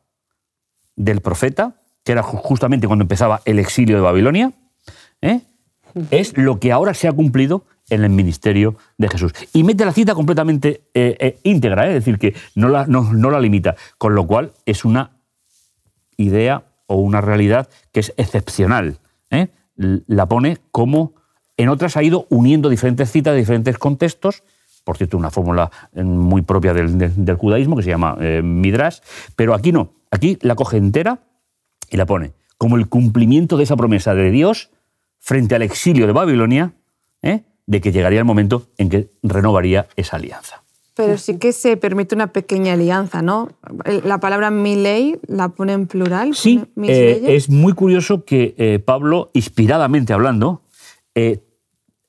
del 0.96 1.22
profeta, 1.22 1.76
que 2.04 2.12
era 2.12 2.24
ju- 2.24 2.40
justamente 2.42 2.88
cuando 2.88 3.04
empezaba 3.04 3.42
el 3.46 3.60
exilio 3.60 3.96
de 3.96 4.02
Babilonia, 4.02 4.52
¿eh? 5.22 5.42
es 6.12 6.38
lo 6.38 6.60
que 6.60 6.72
ahora 6.72 6.94
se 6.94 7.08
ha 7.08 7.12
cumplido 7.14 7.64
en 7.90 8.04
el 8.04 8.10
ministerio 8.10 8.76
de 8.98 9.08
Jesús. 9.10 9.34
Y 9.54 9.64
mete 9.64 9.86
la 9.86 9.92
cita 9.94 10.14
completamente 10.16 10.82
eh, 10.94 11.18
eh, 11.20 11.40
íntegra, 11.44 11.86
¿eh? 11.86 11.90
es 11.90 12.06
decir, 12.06 12.18
que 12.18 12.36
no 12.56 12.70
la, 12.70 12.86
no- 12.88 13.14
no 13.14 13.30
la 13.32 13.40
limita, 13.40 13.76
con 13.98 14.16
lo 14.16 14.26
cual 14.28 14.52
es 14.66 14.86
una 14.86 15.12
idea 16.18 16.64
o 16.88 16.96
una 16.96 17.22
realidad 17.22 17.70
que 17.92 18.00
es 18.02 18.14
excepcional. 18.18 19.00
La 19.76 20.26
pone 20.26 20.58
como 20.72 21.14
en 21.56 21.70
otras 21.70 21.96
ha 21.96 22.04
ido 22.04 22.28
uniendo 22.30 22.68
diferentes 22.68 23.10
citas 23.12 23.34
de 23.34 23.40
diferentes 23.40 23.78
contextos, 23.78 24.44
por 24.84 24.98
cierto, 24.98 25.18
una 25.18 25.30
fórmula 25.32 25.72
muy 25.94 26.42
propia 26.42 26.74
del, 26.74 27.36
judaísmo 27.38 27.78
que 27.78 27.84
se 27.84 27.90
llama 27.90 28.16
Midrash, 28.16 29.00
pero 29.38 29.54
aquí 29.54 29.72
no, 29.72 29.94
aquí 30.12 30.38
la 30.42 30.56
coge 30.56 30.76
entera 30.76 31.20
y 31.90 31.96
la 31.96 32.06
pone 32.06 32.34
como 32.58 32.76
el 32.76 32.90
cumplimiento 32.90 33.56
de 33.56 33.64
esa 33.64 33.78
promesa 33.78 34.14
de 34.14 34.32
Dios 34.32 34.70
frente 35.20 35.56
al 35.56 35.62
exilio 35.62 36.06
de 36.08 36.12
Babilonia, 36.14 36.74
¿eh? 37.22 37.44
De 37.70 37.82
que 37.82 37.92
llegaría 37.92 38.18
el 38.20 38.26
momento 38.26 38.64
en 38.80 38.90
que 38.90 39.12
renovaría 39.22 39.88
esa 39.96 40.16
alianza. 40.18 40.64
Pero 40.96 41.18
sí 41.20 41.38
que 41.38 41.54
se 41.54 41.78
permite 41.78 42.16
una 42.16 42.34
pequeña 42.34 42.74
alianza, 42.74 43.22
¿no? 43.22 43.50
El- 43.86 44.02
La 44.06 44.20
palabra 44.20 44.50
mi 44.50 44.76
ley 44.76 45.20
la 45.28 45.50
pone 45.50 45.74
en 45.74 45.86
plural. 45.86 46.34
Sí, 46.36 46.62
eh, 46.78 47.20
leyes. 47.22 47.46
es 47.46 47.50
muy 47.50 47.74
curioso 47.74 48.26
que 48.26 48.56
eh, 48.58 48.80
Pablo, 48.80 49.30
inspiradamente 49.34 50.14
hablando, 50.14 50.64
eh, 51.14 51.42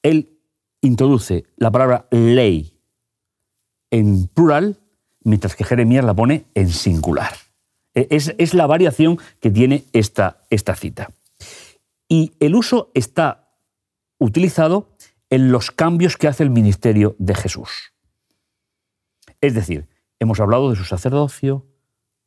él 0.02 0.30
introduce 0.80 1.44
la 1.56 1.70
palabra 1.70 2.06
ley 2.10 2.72
en 3.90 4.28
plural, 4.28 4.78
mientras 5.24 5.54
que 5.56 5.64
Jeremías 5.64 6.04
la 6.04 6.14
pone 6.14 6.46
en 6.54 6.70
singular. 6.70 7.32
Eh, 7.94 8.06
Es, 8.10 8.34
es 8.38 8.54
la 8.54 8.66
variación 8.66 9.18
que 9.40 9.50
tiene 9.50 9.84
esta, 9.92 10.40
esta 10.48 10.74
cita. 10.74 11.10
Y 12.08 12.32
el 12.40 12.54
uso 12.56 12.90
está 12.94 13.50
utilizado 14.18 14.89
en 15.30 15.52
los 15.52 15.70
cambios 15.70 16.16
que 16.16 16.28
hace 16.28 16.42
el 16.42 16.50
ministerio 16.50 17.16
de 17.18 17.34
Jesús. 17.34 17.92
Es 19.40 19.54
decir, 19.54 19.88
hemos 20.18 20.40
hablado 20.40 20.70
de 20.70 20.76
su 20.76 20.84
sacerdocio, 20.84 21.66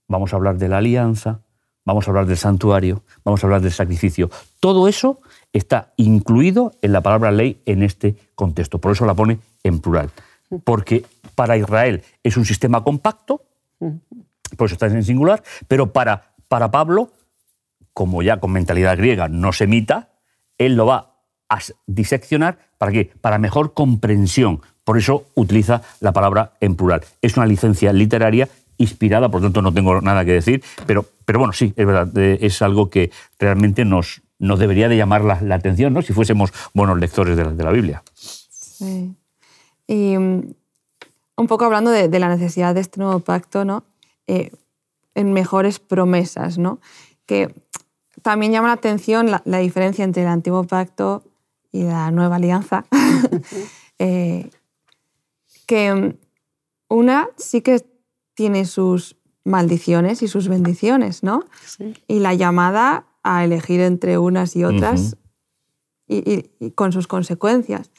vamos 0.07 0.33
a 0.33 0.37
hablar 0.37 0.57
de 0.57 0.69
la 0.69 0.77
alianza, 0.77 1.41
vamos 1.85 2.07
a 2.07 2.11
hablar 2.11 2.25
del 2.25 2.37
santuario, 2.37 3.03
vamos 3.23 3.43
a 3.43 3.47
hablar 3.47 3.61
del 3.61 3.71
sacrificio. 3.71 4.31
Todo 4.59 4.87
eso 4.87 5.21
está 5.51 5.93
incluido 5.97 6.71
en 6.81 6.93
la 6.93 7.01
palabra 7.01 7.31
ley 7.31 7.61
en 7.65 7.83
este 7.83 8.15
contexto. 8.35 8.79
Por 8.79 8.93
eso 8.93 9.05
la 9.05 9.13
pone 9.13 9.39
en 9.63 9.79
plural. 9.79 10.09
Porque 10.63 11.05
para 11.35 11.57
Israel 11.57 12.03
es 12.23 12.37
un 12.37 12.45
sistema 12.45 12.83
compacto, 12.83 13.43
por 14.57 14.67
eso 14.67 14.75
está 14.75 14.87
en 14.87 15.03
singular, 15.03 15.43
pero 15.67 15.91
para, 15.91 16.33
para 16.47 16.71
Pablo, 16.71 17.11
como 17.93 18.21
ya 18.21 18.39
con 18.39 18.51
mentalidad 18.51 18.97
griega 18.97 19.27
no 19.27 19.51
semita, 19.51 20.09
él 20.57 20.75
lo 20.75 20.85
va 20.85 21.12
a 21.49 21.59
diseccionar 21.87 22.57
¿para 22.83 22.91
qué? 22.91 23.11
Para 23.21 23.37
mejor 23.37 23.73
comprensión. 23.73 24.61
Por 24.83 24.97
eso 24.97 25.23
utiliza 25.35 25.83
la 26.01 26.11
palabra 26.11 26.51
en 26.59 26.75
plural. 26.75 27.01
Es 27.21 27.37
una 27.37 27.45
licencia 27.45 27.93
literaria 27.93 28.49
inspirada, 28.77 29.29
por 29.29 29.41
tanto 29.41 29.61
no 29.61 29.73
tengo 29.73 30.01
nada 30.01 30.25
que 30.25 30.33
decir, 30.33 30.61
pero, 30.85 31.05
pero 31.23 31.39
bueno, 31.39 31.53
sí, 31.53 31.73
es 31.77 31.85
verdad, 31.85 32.09
eh, 32.17 32.39
es 32.41 32.61
algo 32.61 32.89
que 32.89 33.09
realmente 33.39 33.85
nos, 33.85 34.21
nos 34.37 34.59
debería 34.59 34.89
de 34.89 34.97
llamar 34.97 35.23
la, 35.23 35.55
atención, 35.55 35.93
¿no? 35.93 36.01
Si 36.01 36.11
fuésemos 36.11 36.51
buenos 36.73 36.99
lectores 36.99 37.37
de 37.37 37.63
la, 37.63 37.71
Biblia. 37.71 38.03
Sí. 38.13 39.15
Y 39.87 40.17
mm, 40.17 40.53
un 41.37 41.47
poco 41.47 41.63
hablando 41.63 41.89
de, 41.89 42.19
la 42.19 42.27
necesidad 42.27 42.75
de 42.75 42.81
este 42.81 42.99
nuevo 42.99 43.21
pacto, 43.21 43.63
¿no? 43.63 43.85
Eh, 44.27 44.51
en 45.15 45.31
mejores 45.31 45.79
promesas, 45.79 46.57
¿no? 46.57 46.81
Que 47.25 47.55
también 48.21 48.51
llama 48.51 48.67
la 48.67 48.73
atención 48.73 49.31
la 49.31 49.57
diferencia 49.59 50.03
entre 50.03 50.23
el 50.23 50.27
antiguo 50.27 50.65
pacto 50.65 51.23
y 51.73 51.83
la 51.83 52.09
nueva 52.11 52.37
alianza. 52.37 52.85
Eh, 53.99 54.49
que 55.67 55.93
mm, 55.93 56.17
una 56.89 57.29
sí 57.37 57.61
que 57.61 57.85
tiene 58.33 58.65
sus 58.65 59.15
maldiciones 59.45 60.23
y 60.23 60.27
sus 60.27 60.47
bendiciones, 60.47 61.21
¿no? 61.23 61.43
Sí. 61.65 61.93
Y 62.07 62.19
la 62.19 62.33
llamada 62.33 63.05
a 63.21 63.43
elegir 63.45 63.79
entre 63.81 64.17
unas 64.17 64.55
y 64.55 64.63
otras 64.63 65.15
y, 66.07 66.17
y- 66.29 66.49
y 66.59 66.71
con 66.71 66.91
sus 66.91 67.07
consecuencias. 67.07 67.91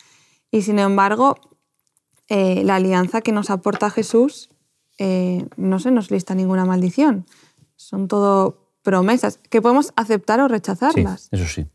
Y 0.50 0.62
sin 0.62 0.78
embargo, 0.78 1.37
eh, 2.28 2.64
la 2.64 2.75
alianza 2.76 3.21
que 3.21 3.33
nos 3.33 3.50
aporta 3.50 3.88
Jesús 3.88 4.50
eh, 4.99 5.47
no 5.57 5.78
se 5.78 5.90
nos 5.93 6.11
lista 6.11 6.35
ninguna 6.35 6.64
maldición. 6.64 7.25
Son 7.76 8.09
todo 8.09 8.73
promesas 8.83 9.38
que 9.49 9.62
podemos 9.62 9.93
aceptar 9.97 10.40
o 10.40 10.47
Sí, 10.49 10.52
rechazarlas. 10.52 11.28
eso 11.31 11.47
sí. 11.47 11.66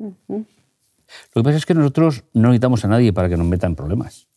Lo 1.33 1.41
que 1.41 1.43
pasa 1.45 1.57
es 1.57 1.65
que 1.65 1.73
nosotros 1.73 2.23
no 2.33 2.49
necesitamos 2.49 2.85
a 2.85 2.87
nadie 2.87 3.13
para 3.13 3.29
que 3.29 3.37
nos 3.37 3.47
meta 3.47 3.67
en 3.67 3.75
problemas. 3.75 4.27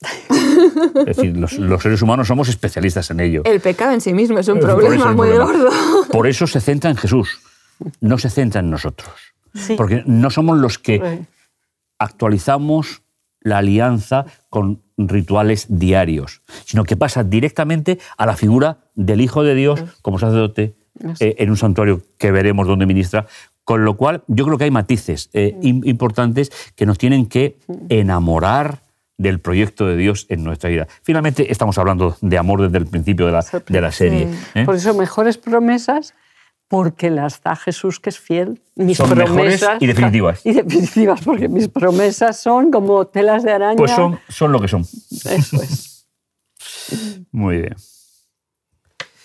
Es 0.94 1.16
decir, 1.16 1.36
los, 1.36 1.58
los 1.58 1.82
seres 1.82 2.02
humanos 2.02 2.28
somos 2.28 2.48
especialistas 2.48 3.10
en 3.10 3.20
ello. 3.20 3.42
El 3.44 3.60
pecado 3.60 3.92
en 3.92 4.00
sí 4.00 4.12
mismo 4.12 4.38
es 4.38 4.48
un 4.48 4.58
eso 4.58 4.66
problema 4.66 5.12
muy 5.12 5.28
problema. 5.28 5.44
gordo. 5.44 5.70
Por 6.10 6.26
eso 6.26 6.46
se 6.46 6.60
centra 6.60 6.90
en 6.90 6.96
Jesús, 6.96 7.40
no 8.00 8.18
se 8.18 8.30
centra 8.30 8.60
en 8.60 8.70
nosotros. 8.70 9.10
Sí. 9.54 9.74
Porque 9.76 10.02
no 10.06 10.30
somos 10.30 10.58
los 10.58 10.78
que 10.78 11.26
actualizamos 11.98 13.02
la 13.40 13.58
alianza 13.58 14.26
con 14.48 14.82
rituales 14.96 15.66
diarios, 15.68 16.42
sino 16.64 16.84
que 16.84 16.96
pasa 16.96 17.24
directamente 17.24 17.98
a 18.16 18.26
la 18.26 18.36
figura 18.36 18.78
del 18.94 19.20
Hijo 19.20 19.42
de 19.42 19.54
Dios 19.54 19.82
como 20.00 20.18
sacerdote 20.18 20.76
eh, 21.20 21.36
en 21.38 21.50
un 21.50 21.56
santuario 21.56 22.02
que 22.18 22.30
veremos 22.30 22.66
donde 22.66 22.86
ministra. 22.86 23.26
Con 23.64 23.84
lo 23.84 23.96
cual, 23.96 24.24
yo 24.26 24.44
creo 24.44 24.58
que 24.58 24.64
hay 24.64 24.70
matices 24.70 25.30
eh, 25.32 25.56
im- 25.62 25.86
importantes 25.86 26.50
que 26.74 26.84
nos 26.86 26.98
tienen 26.98 27.26
que 27.26 27.58
enamorar 27.88 28.82
del 29.18 29.38
proyecto 29.40 29.86
de 29.86 29.96
Dios 29.96 30.26
en 30.30 30.42
nuestra 30.42 30.68
vida. 30.68 30.88
Finalmente, 31.02 31.52
estamos 31.52 31.78
hablando 31.78 32.16
de 32.20 32.38
amor 32.38 32.62
desde 32.62 32.78
el 32.78 32.86
principio 32.86 33.26
de 33.26 33.32
la, 33.32 33.44
de 33.68 33.80
la 33.80 33.92
serie. 33.92 34.28
¿eh? 34.54 34.64
Por 34.64 34.74
eso 34.74 34.94
mejores 34.94 35.38
promesas, 35.38 36.14
porque 36.66 37.08
las 37.10 37.40
da 37.42 37.54
Jesús 37.54 38.00
que 38.00 38.08
es 38.10 38.18
fiel. 38.18 38.60
Mis 38.74 38.96
Son 38.96 39.10
mejores 39.10 39.32
promesas 39.32 39.80
y 39.80 39.86
definitivas. 39.86 40.40
Y 40.44 40.54
definitivas, 40.54 41.20
porque 41.22 41.48
mis 41.48 41.68
promesas 41.68 42.40
son 42.40 42.72
como 42.72 43.06
telas 43.06 43.44
de 43.44 43.52
araña. 43.52 43.76
Pues 43.76 43.92
son, 43.92 44.18
son 44.28 44.50
lo 44.50 44.60
que 44.60 44.68
son. 44.68 44.80
Eso 44.82 45.62
es. 45.62 46.08
Muy 47.30 47.58
bien. 47.58 47.76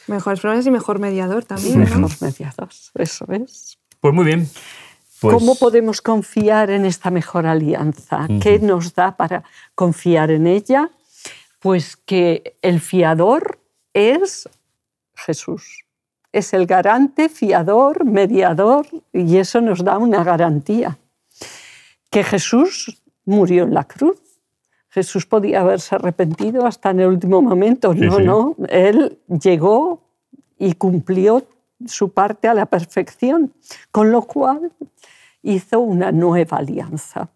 Mejores 0.08 0.40
promesas 0.42 0.68
y 0.68 0.72
mejor 0.72 1.00
mediador 1.00 1.44
también. 1.44 1.80
¿no? 1.80 1.86
Mejor 1.86 2.12
mediados. 2.22 2.92
Eso 2.96 3.26
es. 3.32 3.78
Pues 4.02 4.14
muy 4.14 4.26
bien. 4.26 4.48
Pues- 5.20 5.36
¿Cómo 5.36 5.56
podemos 5.56 6.02
confiar 6.02 6.70
en 6.70 6.86
esta 6.86 7.10
mejor 7.10 7.48
alianza? 7.48 8.28
¿Qué 8.42 8.60
nos 8.60 8.94
da 8.94 9.18
para 9.18 9.44
confiar 9.74 10.30
en 10.32 10.46
ella? 10.46 10.92
Pues 11.60 11.98
que 11.98 12.56
el 12.62 12.80
fiador 12.80 13.60
es 13.94 14.48
Jesús. 15.16 15.86
Es 16.32 16.54
el 16.54 16.68
garante, 16.68 17.30
fiador, 17.30 18.06
mediador, 18.06 18.86
y 19.12 19.38
eso 19.38 19.60
nos 19.60 19.84
da 19.84 19.98
una 19.98 20.24
garantía. 20.24 21.00
Que 22.12 22.24
Jesús 22.24 23.02
murió 23.26 23.64
en 23.64 23.74
la 23.74 23.86
cruz. 23.86 24.18
Jesús 24.90 25.26
podía 25.26 25.62
haberse 25.62 25.96
arrepentido 25.96 26.66
hasta 26.66 26.92
en 26.92 27.00
el 27.00 27.08
último 27.08 27.42
momento. 27.42 27.94
Sí, 27.94 28.02
no, 28.02 28.18
sí. 28.18 28.24
no. 28.24 28.56
Él 28.70 29.18
llegó 29.42 30.04
y 30.60 30.74
cumplió 30.74 31.44
su 31.86 32.12
parte 32.12 32.48
a 32.48 32.54
la 32.54 32.66
perfección, 32.66 33.54
con 33.92 34.12
lo 34.12 34.24
cual 34.24 34.72
hizo 35.44 35.80
una 35.80 36.12
nueva 36.12 36.58
alianza. 36.58 37.30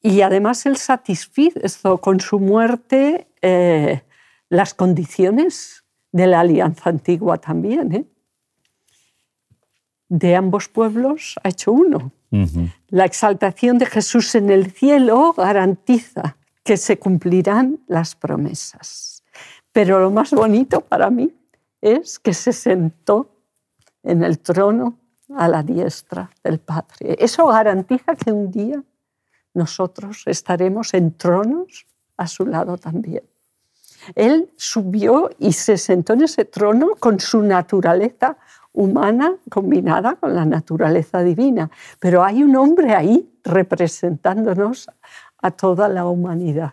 Y 0.00 0.20
además 0.20 0.66
él 0.66 0.76
satisfizo 0.76 1.98
con 1.98 2.20
su 2.20 2.38
muerte 2.38 3.28
eh, 3.42 4.02
las 4.48 4.74
condiciones 4.74 5.84
de 6.12 6.26
la 6.26 6.40
alianza 6.40 6.90
antigua 6.90 7.38
también. 7.38 7.92
¿eh? 7.94 8.04
de 10.08 10.36
ambos 10.36 10.68
pueblos 10.68 11.36
ha 11.42 11.48
hecho 11.48 11.72
uno. 11.72 12.12
La 12.88 13.04
exaltación 13.04 13.78
de 13.78 13.86
Jesús 13.86 14.34
en 14.34 14.50
el 14.50 14.72
cielo 14.72 15.34
garantiza 15.36 16.36
que 16.64 16.76
se 16.76 16.98
cumplirán 16.98 17.78
las 17.86 18.16
promesas. 18.16 19.22
Pero 19.70 20.00
lo 20.00 20.10
más 20.10 20.32
bonito 20.32 20.80
para 20.80 21.10
mí 21.10 21.32
es 21.84 22.18
que 22.18 22.32
se 22.32 22.52
sentó 22.52 23.28
en 24.02 24.24
el 24.24 24.38
trono 24.38 24.98
a 25.36 25.48
la 25.48 25.62
diestra 25.62 26.30
del 26.42 26.58
Padre. 26.58 27.16
Eso 27.18 27.46
garantiza 27.46 28.16
que 28.16 28.32
un 28.32 28.50
día 28.50 28.82
nosotros 29.52 30.22
estaremos 30.26 30.94
en 30.94 31.16
tronos 31.16 31.86
a 32.16 32.26
su 32.26 32.46
lado 32.46 32.78
también. 32.78 33.22
Él 34.14 34.50
subió 34.56 35.30
y 35.38 35.52
se 35.52 35.76
sentó 35.76 36.14
en 36.14 36.22
ese 36.22 36.46
trono 36.46 36.94
con 36.98 37.20
su 37.20 37.42
naturaleza 37.42 38.38
humana 38.72 39.36
combinada 39.50 40.16
con 40.16 40.34
la 40.34 40.46
naturaleza 40.46 41.22
divina. 41.22 41.70
Pero 41.98 42.24
hay 42.24 42.42
un 42.42 42.56
hombre 42.56 42.94
ahí 42.94 43.30
representándonos 43.44 44.88
a 45.38 45.50
toda 45.50 45.88
la 45.88 46.06
humanidad. 46.06 46.72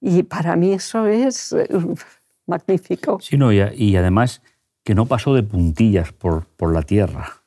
Y 0.00 0.22
para 0.22 0.54
mí 0.54 0.74
eso 0.74 1.06
es 1.06 1.52
eh, 1.52 1.66
magnífico. 2.46 3.18
Sí, 3.20 3.36
no, 3.36 3.52
y, 3.52 3.96
además 3.96 4.42
que 4.84 4.94
no 4.94 5.06
pasó 5.06 5.34
de 5.34 5.42
puntillas 5.42 6.12
por, 6.12 6.46
por 6.46 6.72
la 6.72 6.82
tierra, 6.82 7.42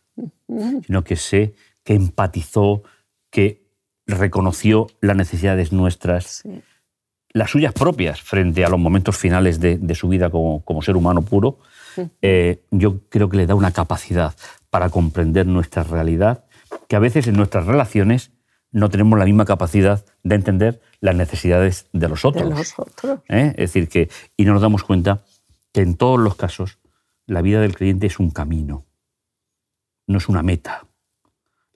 sino 0.86 1.04
que 1.04 1.16
sé 1.16 1.54
que 1.84 1.94
empatizó, 1.94 2.84
que 3.30 3.68
reconoció 4.08 4.88
las 5.02 5.16
necesidades 5.16 5.72
nuestras, 5.72 6.44
las 7.30 7.52
suyas 7.52 7.74
propias 7.74 8.22
frente 8.22 8.66
a 8.66 8.70
los 8.70 8.80
momentos 8.80 9.16
finales 9.16 9.60
de, 9.60 9.96
su 9.96 10.08
vida 10.08 10.30
como, 10.30 10.64
como, 10.64 10.82
ser 10.82 10.98
humano 10.98 11.22
puro. 11.22 11.60
Eh, 12.22 12.64
yo 12.72 13.02
creo 13.10 13.30
que 13.30 13.38
le 13.38 13.48
da 13.48 13.56
una 13.56 13.72
capacidad 13.72 14.36
para 14.70 14.90
comprender 14.90 15.48
nuestra 15.48 15.84
realidad 15.84 16.46
que 16.88 16.96
a 16.96 17.00
veces 17.00 17.28
en 17.28 17.36
nuestras 17.36 17.66
relaciones 17.66 18.32
no 18.72 18.90
tenemos 18.90 19.18
la 19.18 19.26
misma 19.26 19.46
capacidad 19.46 20.06
de 20.24 20.36
entender 20.36 20.82
las 21.00 21.16
necesidades 21.16 21.88
de 21.94 22.10
los 22.10 22.26
otros. 22.26 22.76
¿Eh? 23.30 23.50
Es 23.52 23.74
decir, 23.74 23.90
que, 23.90 24.10
y 24.36 24.46
no 24.46 24.54
nos 24.54 24.62
damos 24.62 24.84
cuenta 24.84 25.24
que 25.74 25.82
en 25.82 25.96
todos 25.96 26.20
los 26.20 26.36
casos 26.36 26.80
la 27.26 27.42
vida 27.42 27.62
del 27.62 27.76
creyente 27.76 28.08
es 28.08 28.20
un 28.20 28.32
camino, 28.32 28.86
no 30.08 30.18
es 30.18 30.30
una 30.30 30.44
meta. 30.44 30.86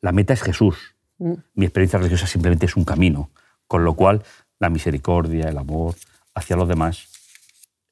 La 0.01 0.11
meta 0.11 0.33
es 0.33 0.41
Jesús. 0.41 0.95
Mm. 1.17 1.33
Mi 1.55 1.65
experiencia 1.65 1.99
religiosa 1.99 2.27
simplemente 2.27 2.65
es 2.65 2.75
un 2.75 2.85
camino, 2.85 3.29
con 3.67 3.83
lo 3.83 3.93
cual 3.93 4.23
la 4.59 4.69
misericordia, 4.69 5.49
el 5.49 5.57
amor 5.57 5.95
hacia 6.33 6.55
los 6.55 6.67
demás 6.67 7.07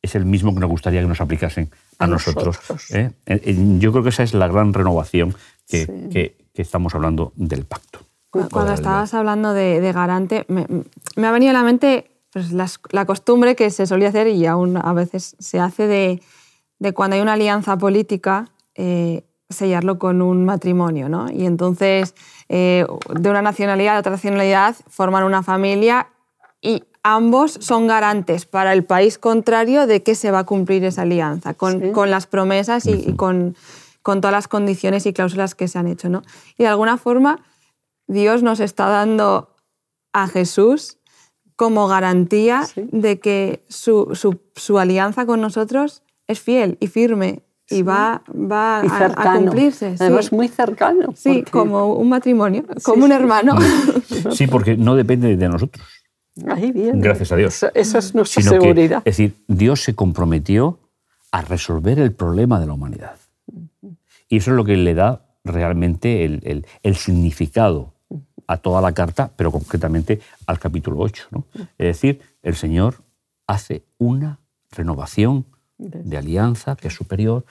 es 0.02 0.16
el 0.16 0.26
mismo 0.26 0.54
que 0.54 0.62
nos 0.62 0.70
gustaría 0.70 1.02
que 1.02 1.08
nos 1.08 1.20
aplicasen 1.20 1.70
a, 1.98 2.08
nosotros. 2.08 2.58
¿eh? 2.92 3.12
Yo 3.80 3.92
creo 3.92 4.04
que 4.04 4.10
esa 4.10 4.24
es 4.24 4.34
la 4.34 4.48
gran 4.48 4.74
renovación 4.74 5.36
que 5.68 6.36
estamos 6.54 6.96
hablando 6.96 7.34
del 7.36 7.66
pacto. 7.66 8.09
Cuando 8.32 8.74
estabas 8.74 9.14
hablando 9.14 9.54
de, 9.54 9.92
garante, 9.92 10.46
me, 10.48 10.68
ha 11.28 11.32
venido 11.32 11.50
a 11.50 11.54
la 11.54 11.64
mente 11.64 12.12
pues, 12.32 12.52
la 12.52 13.06
costumbre 13.06 13.56
que 13.56 13.70
se 13.72 13.88
solía 13.88 14.10
hacer 14.10 14.28
y 14.28 14.46
aún 14.46 14.78
a 14.78 14.94
veces 14.94 15.36
se 15.40 15.60
hace 15.60 15.88
de, 15.88 16.94
cuando 16.94 17.16
hay 17.16 17.22
una 17.22 17.34
alianza 17.34 17.78
política, 17.78 18.50
eh, 18.76 19.24
sellarlo 19.50 19.98
con 19.98 20.22
un 20.22 20.46
matrimonio. 20.46 21.10
¿no? 21.10 21.32
Y 21.32 21.46
entonces, 21.46 22.14
eh, 22.50 22.86
de 23.16 23.30
una 23.30 23.42
nacionalidad 23.42 23.98
a 23.98 24.00
otra 24.00 24.12
nacionalidad, 24.12 24.76
forman 24.88 25.24
una 25.24 25.42
familia 25.42 26.10
y 26.62 26.84
ambos 27.02 27.58
son 27.60 27.88
garantes 27.88 28.46
para 28.46 28.74
el 28.74 28.84
país 28.84 29.18
contrario 29.18 29.88
de 29.88 30.04
que 30.04 30.14
se 30.14 30.30
va 30.30 30.40
a 30.40 30.44
cumplir 30.44 30.84
esa 30.84 31.02
alianza, 31.02 31.56
con, 31.56 31.94
las 32.12 32.28
promesas 32.28 32.86
y, 32.86 33.14
con, 33.16 33.56
con, 34.04 34.22
todas 34.22 34.34
las 34.34 34.48
condiciones 34.48 35.08
y 35.08 35.14
cláusulas 35.14 35.56
que 35.56 35.68
se 35.68 35.80
han 35.80 35.88
hecho. 35.88 36.10
¿no? 36.10 36.22
Y 36.58 36.64
de 36.64 36.70
alguna 36.70 36.98
forma 36.98 37.40
Dios 38.10 38.42
nos 38.42 38.60
está 38.60 38.90
dando 38.90 39.56
a 40.14 40.28
Jesús 40.28 40.98
como 41.56 41.88
garantía 41.88 42.64
de 42.76 43.20
que 43.20 43.64
su, 43.70 44.78
alianza 44.80 45.28
con 45.28 45.42
nosotros 45.42 46.02
es 46.28 46.40
fiel 46.40 46.78
y 46.80 46.88
firme 46.88 47.44
y 47.70 47.84
va, 47.84 48.24
va 48.30 48.80
a, 48.80 49.36
cumplirse. 49.36 49.96
Además, 50.00 50.32
muy 50.32 50.48
cercano. 50.48 51.14
Sí, 51.16 51.44
como 51.52 51.94
un 51.94 52.10
matrimonio, 52.10 52.66
como 52.84 53.06
un 53.06 53.12
hermano. 53.12 53.58
Sí, 54.32 54.48
porque 54.48 54.76
no 54.76 54.96
depende 54.96 55.38
de 55.38 55.48
nosotros. 55.48 55.86
Ahí 56.48 56.72
bien. 56.72 57.00
Gracias 57.00 57.32
a 57.32 57.36
Dios. 57.36 57.64
Esa 57.74 58.00
es 58.00 58.16
nuestra 58.16 58.42
seguridad. 58.42 59.04
es 59.06 59.18
decir, 59.18 59.36
Dios 59.48 59.84
se 59.84 59.94
comprometió 59.94 60.80
a 61.32 61.42
resolver 61.42 62.00
el 62.00 62.12
problema 62.12 62.60
de 62.60 62.66
la 62.66 62.74
humanidad. 62.74 63.18
Y 64.28 64.38
eso 64.38 64.52
es 64.52 64.58
lo 64.58 64.66
que 64.66 64.76
le 64.76 64.96
da 64.96 65.28
realmente 65.44 66.26
el, 66.26 66.66
el 66.82 66.96
significado 66.96 67.94
a 68.50 68.58
toda 68.58 68.82
la 68.82 68.92
carta, 68.94 69.30
pero 69.36 69.52
concretamente 69.52 70.20
al 70.48 70.58
capítulo 70.58 70.98
8. 70.98 71.30
Es 71.78 71.86
decir, 71.86 72.20
el 72.42 72.56
Señor 72.56 72.96
hace 73.46 73.84
una 74.00 74.40
renovación 74.72 75.46
de 75.78 76.18
alianza 76.18 76.76
que 76.76 76.88
es 76.88 76.96
superior 76.96 77.46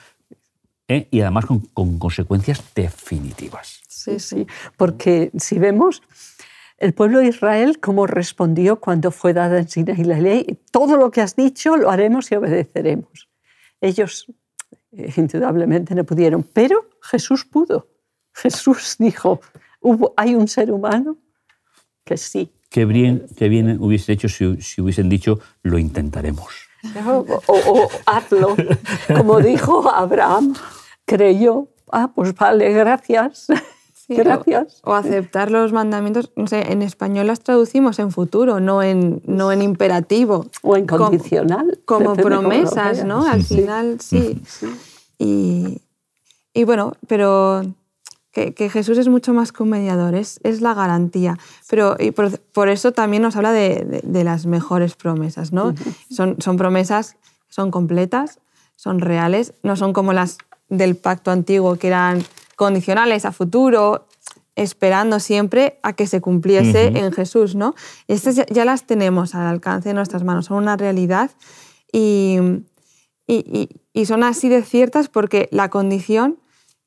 ¿eh? 0.88 1.06
y 1.12 1.20
además 1.20 1.46
con, 1.46 1.98
consecuencias 1.98 2.64
definitivas. 2.74 3.80
Sí, 3.86 4.18
sí, 4.18 4.48
porque 4.76 5.30
si 5.38 5.60
vemos 5.60 6.02
el 6.78 6.94
pueblo 6.94 7.20
de 7.20 7.28
Israel 7.28 7.78
cómo 7.78 8.08
respondió 8.08 8.80
cuando 8.80 9.12
fue 9.12 9.32
dada 9.32 9.60
en 9.60 9.68
Sinaí 9.68 10.02
la 10.02 10.18
ley, 10.18 10.58
todo 10.72 10.96
lo 10.96 11.12
que 11.12 11.20
has 11.20 11.36
dicho 11.36 11.76
lo 11.76 11.92
haremos 11.92 12.32
y 12.32 12.34
obedeceremos. 12.34 13.28
Ellos 13.80 14.26
eh, 14.90 15.12
indudablemente 15.16 15.94
no 15.94 16.02
pudieron, 16.02 16.42
pero 16.42 16.90
Jesús 17.02 17.44
pudo. 17.44 17.86
Jesús 18.32 18.96
dijo, 18.98 19.40
hay 20.16 20.34
un 20.34 20.48
ser 20.48 20.70
humano 20.70 21.16
que 22.04 22.16
sí. 22.16 22.50
Qué 22.70 22.84
bien, 22.84 23.26
qué 23.36 23.48
bien 23.48 23.78
hubiese 23.80 24.12
hecho 24.12 24.28
si, 24.28 24.44
hubiesen 24.80 25.08
dicho, 25.08 25.40
lo 25.62 25.78
intentaremos. 25.78 26.52
O, 27.48 27.88
hazlo. 28.06 28.56
Como 29.16 29.40
dijo 29.40 29.88
Abraham, 29.90 30.54
creyó, 31.04 31.68
ah, 31.90 32.10
pues 32.14 32.34
vale, 32.34 32.72
gracias. 32.72 33.46
gracias. 34.08 34.80
O, 34.84 34.94
aceptar 34.94 35.50
los 35.50 35.72
mandamientos, 35.72 36.30
no 36.36 36.46
sé, 36.46 36.72
en 36.72 36.82
español 36.82 37.26
las 37.26 37.40
traducimos 37.40 37.98
en 37.98 38.10
futuro, 38.10 38.60
no 38.60 38.82
en, 38.82 39.22
no 39.24 39.50
en 39.50 39.62
imperativo. 39.62 40.46
O 40.62 40.76
en 40.76 40.86
condicional. 40.86 41.80
Como, 41.84 42.16
promesas, 42.16 43.04
¿no? 43.04 43.26
Al 43.26 43.42
final, 43.42 44.00
sí. 44.00 44.42
Y, 45.18 45.80
y 46.52 46.64
bueno, 46.64 46.94
pero 47.06 47.64
que, 48.32 48.70
Jesús 48.70 48.98
es 48.98 49.08
mucho 49.08 49.34
más 49.34 49.52
que 49.52 49.62
un 49.62 49.70
mediador, 49.70 50.14
es, 50.14 50.40
la 50.60 50.74
garantía. 50.74 51.38
Pero 51.68 51.96
y 51.98 52.12
por, 52.12 52.68
eso 52.68 52.92
también 52.92 53.22
nos 53.22 53.36
habla 53.36 53.52
de, 53.52 54.02
las 54.24 54.46
mejores 54.46 54.94
promesas, 54.94 55.52
¿no? 55.52 55.74
son, 56.10 56.36
son 56.40 56.56
promesas, 56.56 57.16
son 57.48 57.70
completas, 57.70 58.38
son 58.76 59.00
reales, 59.00 59.54
no 59.62 59.76
son 59.76 59.92
como 59.92 60.12
las 60.12 60.38
del 60.68 60.96
pacto 60.96 61.30
antiguo 61.30 61.76
que 61.76 61.88
eran 61.88 62.22
condicionales 62.56 63.24
a 63.24 63.32
futuro, 63.32 64.06
esperando 64.58 65.20
siempre 65.20 65.78
a 65.82 65.92
que 65.92 66.06
se 66.06 66.20
cumpliese 66.20 66.88
en 66.88 67.12
Jesús, 67.12 67.54
¿no? 67.54 67.74
Estas 68.08 68.34
ya, 68.50 68.64
las 68.64 68.86
tenemos 68.86 69.34
al 69.34 69.46
alcance 69.46 69.90
de 69.90 69.94
nuestras 69.94 70.24
manos, 70.24 70.46
son 70.46 70.58
una 70.58 70.76
realidad 70.76 71.30
y, 71.92 72.38
y, 73.26 74.04
son 74.04 74.24
así 74.24 74.48
de 74.48 74.62
ciertas 74.62 75.08
porque 75.08 75.48
la 75.52 75.70
condición 75.70 76.38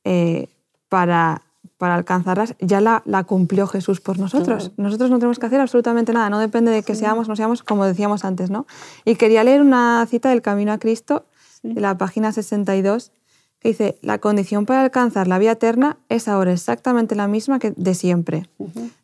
eh, 0.04 0.50
para, 0.92 1.44
para 1.78 1.96
alcanzarlas, 1.96 2.54
ya 2.60 2.82
la, 2.82 3.02
la, 3.06 3.24
cumplió 3.24 3.66
Jesús 3.66 4.02
por 4.02 4.20
nosotros. 4.20 4.74
Nosotros 4.76 5.10
no 5.10 5.20
tenemos 5.20 5.40
que 5.40 5.46
hacer 5.46 5.62
absolutamente 5.62 6.12
nada, 6.12 6.30
no 6.30 6.38
depende 6.38 6.70
de 6.70 6.84
que 6.84 6.96
seamos, 6.96 7.30
no 7.30 7.38
seamos, 7.38 7.64
como 7.64 7.86
decíamos 7.86 8.26
antes. 8.26 8.50
¿no? 8.50 8.68
Y 9.06 9.16
quería 9.16 9.46
leer 9.46 9.62
una 9.62 10.06
cita 10.10 10.32
del 10.32 10.42
Camino 10.42 10.74
a 10.74 10.80
Cristo, 10.80 11.28
de 11.64 11.80
la 11.80 11.98
página 11.98 12.34
62, 12.34 13.14
que 13.60 13.70
dice, 13.70 14.00
la 14.02 14.18
condición 14.18 14.66
para 14.66 14.82
alcanzar 14.82 15.30
la 15.30 15.40
vida 15.40 15.54
eterna 15.54 15.98
es 16.10 16.28
ahora 16.28 16.52
exactamente 16.52 17.16
la 17.16 17.30
misma 17.30 17.58
que 17.58 17.72
de 17.72 17.96
siempre, 17.96 18.50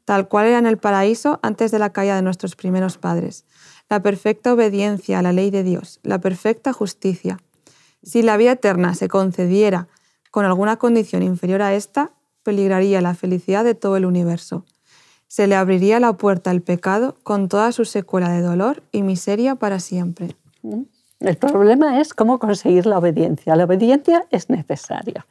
tal 0.03 0.27
cual 0.27 0.47
era 0.47 0.57
en 0.57 0.65
el 0.65 0.77
paraíso 0.77 1.39
antes 1.41 1.71
de 1.71 1.79
la 1.79 1.93
caída 1.93 2.17
de 2.17 2.21
nuestros 2.21 2.57
primeros 2.57 2.97
padres. 2.97 3.45
La 3.87 4.01
perfecta 4.01 4.51
obediencia 4.51 5.19
a 5.19 5.21
la 5.21 5.31
ley 5.31 5.51
de 5.51 5.63
Dios, 5.63 6.01
la 6.03 6.19
perfecta 6.19 6.73
justicia. 6.73 7.39
Si 8.03 8.23
la 8.23 8.35
vida 8.35 8.51
eterna 8.51 8.93
se 8.93 9.07
concediera 9.07 9.87
con 10.31 10.45
alguna 10.45 10.77
condición 10.77 11.23
inferior 11.23 11.61
a 11.61 11.73
esta, 11.73 12.11
peligraría 12.43 13.01
la 13.01 13.13
felicidad 13.13 13.63
de 13.63 13.75
todo 13.75 13.97
el 13.97 14.05
universo. 14.05 14.65
Se 15.27 15.47
le 15.47 15.55
abriría 15.55 15.99
la 15.99 16.13
puerta 16.13 16.51
al 16.51 16.61
pecado 16.61 17.17
con 17.23 17.49
toda 17.49 17.71
su 17.71 17.83
secuela 17.83 18.29
de 18.29 18.41
dolor 18.41 18.83
y 18.91 19.03
miseria 19.03 19.55
para 19.55 19.79
siempre. 19.79 20.35
El 21.19 21.37
problema 21.37 21.99
es 21.99 22.13
cómo 22.13 22.39
conseguir 22.39 22.85
la 22.85 22.99
obediencia. 22.99 23.55
La 23.55 23.65
obediencia 23.65 24.25
es 24.29 24.49
necesaria, 24.49 25.25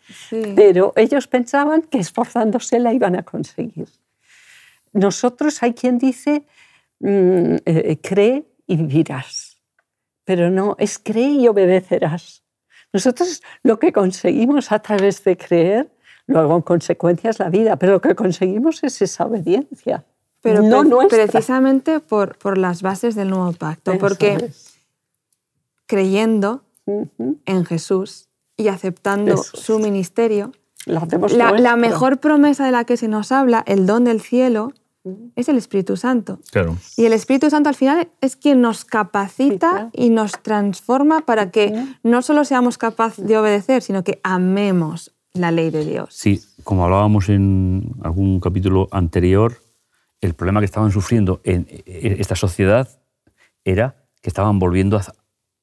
pero 0.55 0.93
ellos 0.97 1.29
pensaban 1.29 1.83
que 1.83 1.99
esforzándose 1.99 2.81
la 2.81 2.93
iban 2.93 3.17
a 3.17 3.23
conseguir. 3.23 3.89
Nosotros 4.93 5.63
hay 5.63 5.75
quien 5.75 5.99
dice, 5.99 6.45
mm, 7.01 7.57
eh, 7.65 7.99
cree 8.03 8.47
y 8.67 8.77
vivirás, 8.77 9.59
pero 10.25 10.51
no, 10.51 10.75
es 10.79 10.99
cree 10.99 11.31
y 11.31 11.49
obedecerás. 11.49 12.43
Nosotros 12.93 13.43
lo 13.63 13.79
que 13.79 13.93
conseguimos 13.93 14.73
a 14.73 14.79
través 14.79 15.23
de 15.25 15.37
creer 15.37 15.91
Luego, 16.29 16.57
en 16.57 16.63
consecuencia, 16.63 17.31
es 17.31 17.39
la 17.39 17.49
vida, 17.49 17.77
pero 17.77 17.93
lo 17.93 18.01
que 18.01 18.15
conseguimos 18.17 18.83
es 18.83 19.01
esa 19.01 19.27
obediencia. 19.27 20.05
Pero 20.41 20.61
no 20.63 20.81
pre- 20.81 20.89
nuestra. 20.91 21.27
precisamente 21.27 22.01
por, 22.01 22.37
por 22.39 22.59
las 22.59 22.83
bases 22.83 23.15
del 23.15 23.31
nuevo 23.31 23.53
pacto, 23.53 23.93
Eso 23.93 24.01
porque 24.01 24.35
es. 24.35 24.75
creyendo 25.87 26.63
en 26.87 27.65
Jesús 27.65 28.29
y 28.57 28.69
aceptando 28.69 29.35
es. 29.35 29.47
su 29.47 29.79
ministerio, 29.79 30.53
la, 30.85 31.77
mejor 31.77 32.19
promesa 32.19 32.65
de 32.65 32.73
la 32.73 32.85
que 32.85 32.97
se 32.97 33.09
nos 33.09 33.31
habla, 33.33 33.63
el 33.67 33.87
don 33.87 34.05
del 34.05 34.21
cielo, 34.21 34.73
es 35.35 35.49
el 35.49 35.57
Espíritu 35.57 35.97
Santo. 35.97 36.41
Claro. 36.51 36.77
Y 36.97 37.05
el 37.05 37.13
Espíritu 37.13 37.51
Santo 37.51 37.69
al 37.69 37.75
final 37.75 38.09
es 38.21 38.37
quien 38.37 38.61
nos 38.61 38.85
capacita 38.85 39.91
y 39.93 40.11
nos 40.11 40.33
transforma 40.43 41.27
para 41.27 41.51
que 41.51 41.87
no 42.03 42.23
solo 42.23 42.45
seamos 42.45 42.79
capaces 42.79 43.27
de 43.27 43.37
obedecer, 43.39 43.83
sino 43.83 44.05
que 44.05 44.21
amemos 44.23 45.13
la 45.35 45.51
ley 45.51 45.71
de 45.71 45.85
Dios. 45.85 46.09
Sí, 46.13 46.41
como 46.65 46.85
hablábamos 46.85 47.29
en 47.29 47.95
algún 48.03 48.41
capítulo 48.41 48.89
anterior, 48.91 49.59
el 50.21 50.35
problema 50.35 50.61
que 50.61 50.67
estaban 50.67 50.91
sufriendo 50.91 51.41
en 51.45 51.67
esta 51.87 52.37
sociedad 52.37 52.89
era 53.65 53.97
que 54.23 54.31
estaban 54.31 54.59
volviendo 54.59 55.01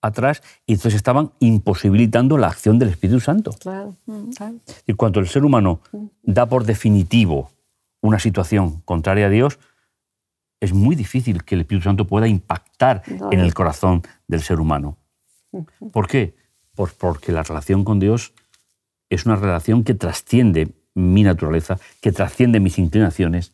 atrás 0.01 0.43
y 0.65 0.73
entonces 0.73 0.95
estaban 0.95 1.31
imposibilitando 1.39 2.37
la 2.37 2.47
acción 2.47 2.77
del 2.77 2.89
Espíritu 2.89 3.19
Santo. 3.19 3.51
Claro, 3.59 3.95
claro. 4.37 4.55
Y 4.85 4.93
cuando 4.93 5.19
el 5.19 5.27
ser 5.27 5.43
humano 5.43 5.79
da 6.21 6.45
por 6.47 6.65
definitivo 6.65 7.49
una 8.03 8.19
situación 8.19 8.81
contraria 8.81 9.27
a 9.27 9.29
Dios, 9.29 9.59
es 10.59 10.73
muy 10.73 10.95
difícil 10.95 11.43
que 11.43 11.55
el 11.55 11.61
Espíritu 11.61 11.85
Santo 11.85 12.05
pueda 12.05 12.27
impactar 12.27 13.01
en 13.31 13.39
el 13.39 13.53
corazón 13.53 14.03
del 14.27 14.41
ser 14.41 14.59
humano. 14.59 14.97
¿Por 15.91 16.07
qué? 16.07 16.35
Pues 16.75 16.93
porque 16.93 17.31
la 17.31 17.43
relación 17.43 17.83
con 17.83 17.99
Dios 17.99 18.33
es 19.09 19.25
una 19.25 19.37
relación 19.37 19.83
que 19.83 19.93
trasciende 19.93 20.73
mi 20.93 21.23
naturaleza, 21.23 21.79
que 22.01 22.11
trasciende 22.11 22.59
mis 22.59 22.77
inclinaciones 22.77 23.53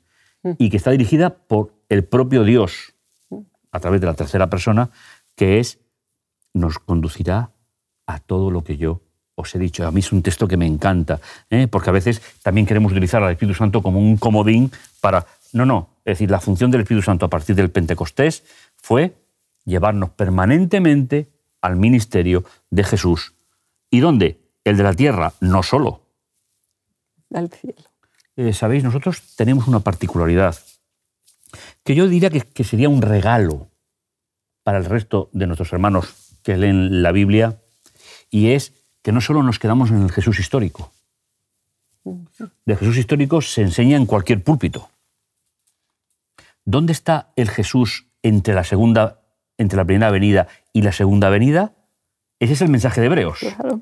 y 0.57 0.69
que 0.69 0.77
está 0.77 0.91
dirigida 0.91 1.29
por 1.29 1.73
el 1.87 2.03
propio 2.03 2.43
Dios 2.43 2.95
a 3.71 3.79
través 3.79 4.01
de 4.01 4.07
la 4.07 4.15
tercera 4.15 4.49
persona, 4.49 4.89
que 5.35 5.59
es 5.59 5.79
nos 6.53 6.79
conducirá 6.79 7.51
a 8.07 8.19
todo 8.19 8.49
lo 8.49 8.63
que 8.63 8.77
yo 8.77 9.01
os 9.39 9.55
he 9.55 9.59
dicho. 9.59 9.87
A 9.87 9.91
mí 9.91 10.01
es 10.01 10.11
un 10.11 10.21
texto 10.21 10.47
que 10.47 10.57
me 10.57 10.65
encanta, 10.65 11.19
¿eh? 11.49 11.67
porque 11.67 11.89
a 11.89 11.93
veces 11.93 12.21
también 12.43 12.67
queremos 12.67 12.91
utilizar 12.91 13.23
al 13.23 13.31
Espíritu 13.31 13.57
Santo 13.57 13.81
como 13.81 13.99
un 13.99 14.17
comodín 14.17 14.71
para... 15.01 15.25
No, 15.53 15.65
no, 15.65 15.89
es 16.05 16.17
decir, 16.17 16.29
la 16.29 16.39
función 16.39 16.69
del 16.69 16.81
Espíritu 16.81 17.03
Santo 17.03 17.25
a 17.25 17.29
partir 17.29 17.55
del 17.55 17.71
Pentecostés 17.71 18.43
fue 18.77 19.15
llevarnos 19.65 20.11
permanentemente 20.11 21.29
al 21.61 21.75
ministerio 21.75 22.43
de 22.69 22.83
Jesús. 22.83 23.33
¿Y 23.89 23.99
dónde? 23.99 24.39
El 24.63 24.77
de 24.77 24.83
la 24.83 24.93
tierra, 24.93 25.33
no 25.39 25.63
solo. 25.63 26.01
Del 27.29 27.49
cielo. 27.49 27.81
Eh, 28.35 28.53
Sabéis, 28.53 28.83
nosotros 28.83 29.35
tenemos 29.35 29.67
una 29.67 29.79
particularidad 29.79 30.55
que 31.83 31.95
yo 31.95 32.07
diría 32.07 32.29
que, 32.29 32.41
que 32.41 32.63
sería 32.63 32.89
un 32.89 33.01
regalo 33.01 33.69
para 34.63 34.77
el 34.77 34.85
resto 34.85 35.29
de 35.33 35.47
nuestros 35.47 35.73
hermanos 35.73 36.37
que 36.43 36.57
leen 36.57 37.01
la 37.01 37.11
Biblia, 37.11 37.59
y 38.29 38.51
es 38.51 38.73
que 39.09 39.13
no 39.13 39.21
solo 39.21 39.41
nos 39.41 39.57
quedamos 39.57 39.89
en 39.89 40.03
el 40.03 40.11
Jesús 40.11 40.39
histórico. 40.39 40.91
De 42.03 42.75
Jesús 42.75 42.95
histórico 42.95 43.41
se 43.41 43.63
enseña 43.63 43.97
en 43.97 44.05
cualquier 44.05 44.43
púlpito. 44.43 44.91
¿Dónde 46.63 46.93
está 46.93 47.31
el 47.35 47.49
Jesús 47.49 48.05
entre 48.21 48.53
la 48.53 48.63
segunda, 48.63 49.21
entre 49.57 49.77
la 49.77 49.85
primera 49.85 50.11
venida 50.11 50.47
y 50.73 50.83
la 50.83 50.91
segunda 50.91 51.29
venida? 51.29 51.73
Ese 52.39 52.53
es 52.53 52.61
el 52.61 52.69
mensaje 52.69 53.01
de 53.01 53.07
Hebreos. 53.07 53.39
Claro. 53.39 53.81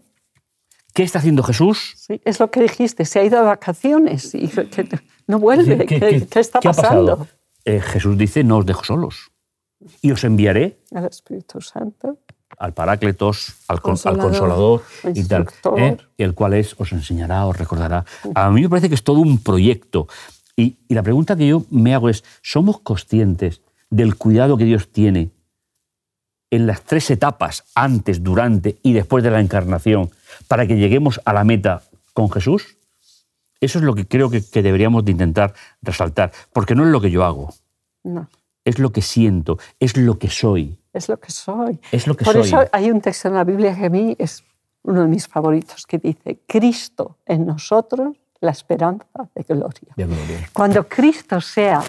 ¿Qué 0.93 1.03
está 1.03 1.19
haciendo 1.19 1.43
Jesús? 1.43 1.95
Sí, 1.97 2.21
es 2.23 2.39
lo 2.39 2.49
que 2.49 2.61
dijiste, 2.61 3.03
se 3.03 3.19
ha 3.19 3.25
ido 3.25 3.37
de 3.39 3.47
vacaciones 3.47 4.33
y 4.33 4.47
que 4.71 4.87
no 5.27 5.39
vuelve. 5.39 5.85
¿Qué, 5.85 6.25
qué 6.25 6.39
está 6.39 6.61
qué 6.61 6.69
ha 6.69 6.71
pasando? 6.71 7.17
pasado? 7.17 7.27
Eh, 7.65 7.81
Jesús 7.81 8.17
dice, 8.17 8.45
no 8.45 8.59
os 8.59 8.65
dejo 8.65 8.85
solos. 8.85 9.29
Y 10.01 10.11
os 10.11 10.23
enviaré 10.23 10.79
El 10.89 11.03
Espíritu 11.03 11.59
Santo. 11.59 12.17
Al 12.57 12.73
Parácletos, 12.73 13.53
al, 13.67 13.81
con- 13.81 13.91
al 14.03 14.17
Consolador. 14.17 14.81
Consolador 15.01 15.17
y 15.17 15.23
tal. 15.25 15.47
¿eh? 15.77 15.97
el 16.17 16.33
cual 16.33 16.53
es, 16.55 16.75
os 16.79 16.91
enseñará, 16.91 17.45
os 17.45 17.57
recordará. 17.57 18.03
A 18.35 18.49
mí 18.49 18.61
me 18.61 18.69
parece 18.69 18.89
que 18.89 18.95
es 18.95 19.03
todo 19.03 19.19
un 19.19 19.37
proyecto. 19.43 20.07
Y, 20.55 20.77
y 20.87 20.95
la 20.95 21.03
pregunta 21.03 21.35
que 21.35 21.47
yo 21.47 21.63
me 21.69 21.93
hago 21.93 22.09
es, 22.09 22.23
¿somos 22.41 22.79
conscientes 22.79 23.61
del 23.89 24.15
cuidado 24.15 24.57
que 24.57 24.65
Dios 24.65 24.91
tiene 24.91 25.29
en 26.49 26.65
las 26.65 26.81
tres 26.83 27.09
etapas, 27.11 27.63
antes, 27.75 28.23
durante 28.23 28.77
y 28.81 28.93
después 28.93 29.23
de 29.23 29.31
la 29.31 29.39
encarnación, 29.41 30.09
para 30.47 30.65
que 30.65 30.77
lleguemos 30.77 31.19
a 31.25 31.33
la 31.33 31.43
meta 31.43 31.83
con 32.13 32.31
Jesús? 32.31 32.77
Eso 33.59 33.79
es 33.79 33.85
lo 33.85 33.93
que 33.95 34.07
creo 34.07 34.29
que, 34.29 34.41
que 34.43 34.61
deberíamos 34.63 35.03
de 35.05 35.11
intentar 35.11 35.53
resaltar, 35.81 36.31
porque 36.53 36.73
no 36.75 36.83
es 36.85 36.89
lo 36.91 37.01
que 37.01 37.11
yo 37.11 37.23
hago, 37.23 37.53
No, 38.03 38.29
es 38.65 38.79
lo 38.79 38.91
que 38.91 39.01
siento, 39.01 39.57
es 39.79 39.97
lo 39.97 40.17
que 40.19 40.29
soy, 40.29 40.77
es 40.97 41.09
lo 41.09 41.17
que 41.19 41.31
soy. 41.31 41.79
es 41.91 42.07
lo 42.07 42.15
que 42.15 42.25
Por 42.25 42.33
soy. 42.33 42.43
eso 42.43 42.65
hay 42.71 42.91
un 42.91 43.01
texto 43.01 43.27
en 43.27 43.35
la 43.35 43.43
Biblia 43.43 43.75
que 43.75 43.85
a 43.85 43.89
mí 43.89 44.15
es 44.19 44.43
uno 44.83 45.01
de 45.01 45.07
mis 45.07 45.27
favoritos 45.27 45.85
que 45.85 45.97
dice, 45.97 46.39
Cristo 46.47 47.17
en 47.25 47.45
nosotros, 47.45 48.15
la 48.39 48.51
esperanza 48.51 49.05
de 49.35 49.43
gloria. 49.43 49.93
De 49.95 50.05
gloria. 50.05 50.49
Cuando 50.53 50.87
Cristo 50.87 51.41
sea 51.41 51.83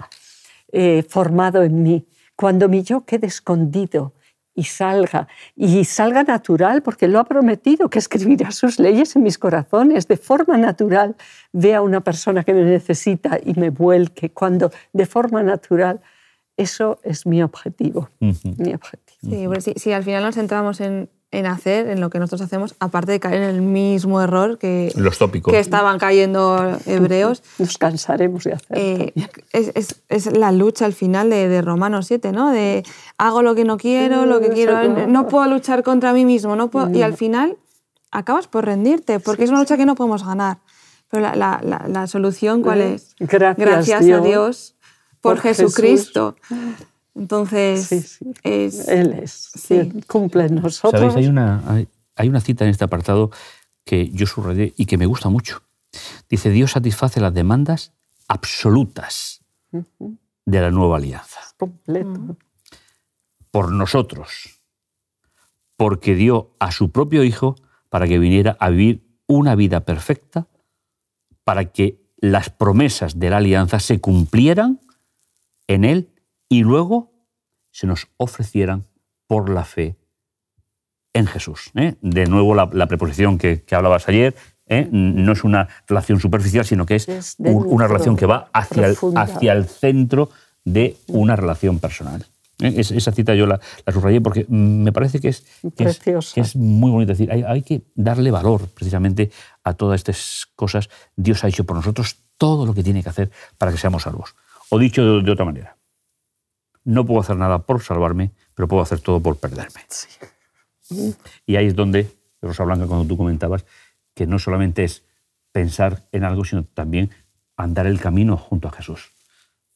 eh, 0.71 1.03
formado 1.07 1.63
en 1.63 1.81
mí, 1.81 2.05
cuando 2.35 2.67
mi 2.69 2.83
yo 2.83 3.01
quede 3.01 3.27
escondido 3.27 4.13
y 4.53 4.63
salga, 4.65 5.27
y 5.55 5.85
salga 5.85 6.23
natural, 6.23 6.81
porque 6.81 7.07
lo 7.07 7.19
ha 7.19 7.23
prometido, 7.23 7.89
que 7.89 7.99
escribirá 7.99 8.51
sus 8.51 8.79
leyes 8.79 9.15
en 9.15 9.23
mis 9.23 9.37
corazones, 9.37 10.07
de 10.07 10.17
forma 10.17 10.57
natural, 10.57 11.15
vea 11.53 11.77
a 11.77 11.81
una 11.81 12.01
persona 12.01 12.43
que 12.43 12.53
me 12.53 12.63
necesita 12.63 13.39
y 13.43 13.53
me 13.53 13.69
vuelque, 13.69 14.31
cuando 14.31 14.71
de 14.91 15.05
forma 15.05 15.43
natural, 15.43 16.01
eso 16.59 16.99
es 17.03 17.25
mi 17.25 17.41
objetivo, 17.41 18.09
mi 18.19 18.73
objetivo. 18.73 19.19
Sí, 19.21 19.47
si, 19.61 19.73
si 19.79 19.91
al 19.91 20.03
final 20.03 20.23
nos 20.23 20.35
centramos 20.35 20.79
en, 20.81 21.09
en 21.31 21.45
hacer, 21.45 21.87
en 21.89 21.99
lo 22.01 22.09
que 22.09 22.19
nosotros 22.19 22.41
hacemos, 22.41 22.75
aparte 22.79 23.11
de 23.11 23.19
caer 23.19 23.41
en 23.43 23.49
el 23.49 23.61
mismo 23.61 24.21
error 24.21 24.57
que, 24.57 24.91
Los 24.95 25.17
tópicos. 25.17 25.51
que 25.53 25.59
estaban 25.59 25.99
cayendo 25.99 26.77
hebreos, 26.85 27.43
Nos 27.59 27.77
cansaremos 27.77 28.43
de 28.45 28.53
hacerlo. 28.53 28.75
eh, 28.83 29.13
es, 29.53 29.71
es- 29.75 30.01
es 30.09 30.37
la 30.37 30.51
lucha 30.51 30.85
al 30.85 30.93
final 30.93 31.29
de, 31.29 31.47
de 31.47 31.61
Romanos 31.61 32.07
7, 32.07 32.31
¿no? 32.31 32.49
De 32.51 32.83
hago 33.17 33.41
lo 33.41 33.55
que 33.55 33.63
no 33.65 33.77
quiero, 33.77 34.25
lo 34.25 34.39
que 34.39 34.49
quiero, 34.49 35.07
no. 35.07 35.27
puedo 35.27 35.47
luchar 35.47 35.83
contra 35.83 36.13
mí 36.13 36.25
mismo, 36.25 36.55
no 36.55 36.69
puedo- 36.69 36.89
y 36.91 37.01
al 37.01 37.13
final 37.15 37.57
acabas 38.11 38.47
por 38.47 38.65
rendirte, 38.65 39.19
porque 39.19 39.43
es 39.43 39.49
una 39.49 39.59
lucha 39.59 39.77
que 39.77 39.85
no 39.85 39.95
podemos 39.95 40.25
ganar. 40.25 40.57
Pero 41.11 41.23
la, 41.23 41.35
la- 41.35 41.59
la- 41.63 41.85
la 41.87 42.07
solución, 42.07 42.61
¿cuál 42.61 42.81
es? 42.81 43.15
Gracias, 43.57 44.01
a 44.01 44.03
Dios, 44.03 44.23
Dios 44.23 44.75
por, 45.21 45.35
por 45.35 45.41
Jesús. 45.41 45.75
Jesucristo. 45.75 46.35
Entonces, 47.15 47.87
Sí, 47.87 48.01
sí. 48.01 48.33
es... 48.43 48.87
Él 48.87 49.13
es, 49.13 49.51
Sí. 49.55 49.91
cumple 50.07 50.45
en 50.45 50.55
nosotros. 50.55 50.99
¿Sabéis? 51.01 51.15
Hay 51.15 51.27
una, 51.27 51.63
hay, 51.67 51.87
hay 52.15 52.29
una 52.29 52.39
cita 52.39 52.63
en 52.65 52.71
este 52.71 52.83
apartado 52.85 53.31
que 53.85 54.09
yo 54.11 54.25
subrayé 54.27 54.73
y 54.77 54.85
que 54.85 54.97
me 54.97 55.05
gusta 55.05 55.29
mucho. 55.29 55.63
Dice, 56.29 56.49
Dios 56.51 56.71
satisface 56.71 57.19
las 57.19 57.33
demandas 57.33 57.93
absolutas 58.27 59.41
de 59.71 60.61
la 60.61 60.69
nueva 60.71 60.97
alianza. 60.97 61.39
completo. 61.57 62.37
Por 63.51 63.71
nosotros. 63.71 64.61
Porque 65.75 66.13
dio 66.15 66.55
a 66.59 66.71
su 66.71 66.91
propio 66.91 67.23
Hijo 67.23 67.55
para 67.89 68.07
que 68.07 68.19
viniera 68.19 68.55
a 68.59 68.69
vivir 68.69 69.07
una 69.27 69.55
vida 69.55 69.81
perfecta, 69.81 70.47
para 71.43 71.65
que 71.65 71.99
las 72.17 72.49
promesas 72.49 73.17
de 73.19 73.29
la 73.29 73.37
alianza 73.37 73.79
se 73.79 73.99
cumplieran 73.99 74.79
en 75.69 75.85
Él 75.85 76.09
y 76.49 76.63
luego 76.63 77.13
se 77.71 77.87
nos 77.87 78.07
ofrecieran 78.17 78.85
por 79.27 79.49
la 79.49 79.63
fe 79.63 79.95
en 81.13 81.27
Jesús. 81.27 81.71
¿eh? 81.75 81.95
De 82.01 82.25
nuevo 82.25 82.55
la, 82.55 82.69
la 82.73 82.87
preposición 82.87 83.37
que, 83.37 83.61
que 83.63 83.75
hablabas 83.75 84.09
ayer, 84.09 84.35
¿eh? 84.67 84.87
no 84.91 85.31
es 85.31 85.43
una 85.43 85.67
relación 85.87 86.19
superficial, 86.19 86.65
sino 86.65 86.85
que 86.85 86.95
es 86.95 87.07
una 87.37 87.87
relación 87.87 88.17
que 88.17 88.25
va 88.25 88.49
hacia 88.51 88.87
el, 88.87 88.97
hacia 89.15 89.53
el 89.53 89.67
centro 89.67 90.29
de 90.65 90.97
una 91.07 91.35
relación 91.35 91.77
personal. 91.79 92.25
¿eh? 92.59 92.73
Es- 92.77 92.89
esa 92.91 93.11
cita 93.11 93.35
yo 93.35 93.45
la, 93.45 93.59
la 93.85 93.93
subrayé 93.93 94.21
porque 94.21 94.45
me 94.49 94.91
parece 94.91 95.19
que 95.19 95.29
es, 95.29 95.41
que 95.75 95.83
es, 95.83 95.97
Preciosa. 95.99 96.33
que 96.33 96.41
es 96.41 96.55
muy 96.55 96.89
bonito. 96.89 97.11
Decir, 97.11 97.31
hay, 97.31 97.43
hay 97.43 97.61
que 97.61 97.83
darle 97.93 98.31
valor 98.31 98.67
precisamente 98.69 99.29
a 99.63 99.73
todas 99.75 99.99
estas 99.99 100.47
cosas. 100.55 100.89
Dios 101.15 101.43
ha 101.43 101.47
hecho 101.47 101.63
por 101.65 101.75
nosotros 101.75 102.17
todo 102.39 102.65
lo 102.65 102.73
que 102.73 102.83
tiene 102.83 103.03
que 103.03 103.09
hacer 103.09 103.29
para 103.57 103.71
que 103.71 103.77
seamos 103.77 104.03
salvos. 104.03 104.33
O 104.69 104.79
dicho 104.79 105.03
de, 105.03 105.23
de 105.23 105.31
otra 105.31 105.45
manera, 105.45 105.77
no 106.83 107.05
puedo 107.05 107.21
hacer 107.21 107.35
nada 107.35 107.59
por 107.59 107.81
salvarme, 107.81 108.31
pero 108.55 108.67
puedo 108.67 108.81
hacer 108.81 108.99
todo 108.99 109.19
por 109.19 109.37
perderme. 109.37 109.81
Y 111.45 111.55
ahí 111.55 111.67
es 111.67 111.75
donde, 111.75 112.09
Rosa 112.41 112.63
Blanca, 112.63 112.87
cuando 112.87 113.05
tú 113.05 113.17
comentabas, 113.17 113.65
que 114.15 114.25
no 114.25 114.39
solamente 114.39 114.83
es 114.83 115.03
pensar 115.51 116.07
en 116.11 116.23
algo, 116.23 116.43
sino 116.45 116.63
también 116.63 117.11
andar 117.57 117.87
el 117.87 117.99
camino 117.99 118.37
junto 118.37 118.67
a 118.67 118.71
Jesús. 118.71 119.11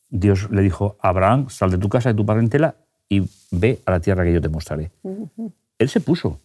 Dios 0.10 0.50
le 0.52 0.62
dijo 0.62 0.98
a 1.02 1.10
Abraham, 1.10 1.50
sal 1.50 1.72
de 1.72 1.78
tu 1.78 1.90
casa, 1.90 2.10
de 2.10 2.16
tu 2.16 2.26
parentela 2.26 2.76
y 3.10 3.30
ve 3.52 3.80
a 3.86 3.92
la 3.92 4.00
tierra 4.00 4.24
que 4.24 4.34
yo 4.34 4.42
te 4.42 4.50
mostraré. 4.50 4.92
Él 5.78 5.90
se 5.90 6.00
puso. 6.00 6.40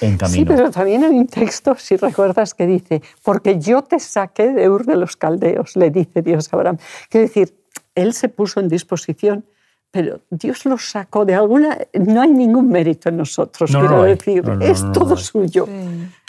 en 0.00 0.16
camino. 0.16 0.38
Sí, 0.38 0.44
pero 0.44 0.70
también 0.70 1.04
hay 1.04 1.14
un 1.14 1.26
texto, 1.26 1.74
si 1.76 1.96
recuerdas, 1.96 2.54
que 2.54 2.66
dice, 2.66 3.02
porque 3.22 3.58
yo 3.58 3.82
te 3.82 3.98
saqué 3.98 4.52
de 4.52 4.68
Ur 4.68 4.84
de 4.86 4.96
los 4.96 5.16
Caldeos, 5.16 5.76
le 5.76 5.90
dice 5.90 6.22
Dios 6.22 6.52
a 6.52 6.56
Abraham. 6.56 6.78
Quiere 7.08 7.28
decir, 7.28 7.63
él 7.94 8.12
se 8.12 8.28
puso 8.28 8.60
en 8.60 8.68
disposición, 8.68 9.44
pero 9.90 10.20
Dios 10.30 10.64
lo 10.64 10.78
sacó 10.78 11.24
de 11.24 11.34
alguna... 11.34 11.78
No 11.92 12.22
hay 12.22 12.30
ningún 12.30 12.68
mérito 12.68 13.08
en 13.08 13.16
nosotros, 13.16 13.70
quiero 13.70 14.02
decir. 14.02 14.42
es 14.60 14.84
todo 14.92 15.16
suyo. 15.16 15.68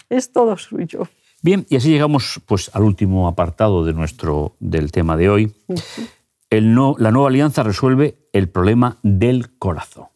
Es 0.09 0.31
todo 0.31 0.57
suyo. 0.57 1.07
Bien, 1.41 1.65
y 1.69 1.75
así 1.75 1.89
llegamos 1.89 2.41
pues, 2.45 2.69
al 2.73 2.83
último 2.83 3.27
apartado 3.27 3.83
de 3.83 3.93
nuestro, 3.93 4.55
del 4.59 4.91
tema 4.91 5.17
de 5.17 5.29
hoy. 5.29 5.55
El 6.49 6.73
no, 6.73 6.95
la 6.99 7.11
nueva 7.11 7.29
alianza 7.29 7.63
resuelve 7.63 8.17
el 8.33 8.49
problema 8.49 8.97
del 9.03 9.57
corazón. 9.57 10.07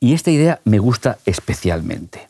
Y 0.00 0.14
esta 0.14 0.30
idea 0.30 0.60
me 0.64 0.78
gusta 0.78 1.18
especialmente. 1.26 2.28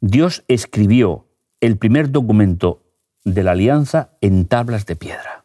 Dios 0.00 0.44
escribió 0.46 1.26
el 1.60 1.76
primer 1.76 2.10
documento 2.10 2.82
de 3.24 3.42
la 3.42 3.52
alianza 3.52 4.10
en 4.20 4.46
tablas 4.46 4.86
de 4.86 4.96
piedra. 4.96 5.39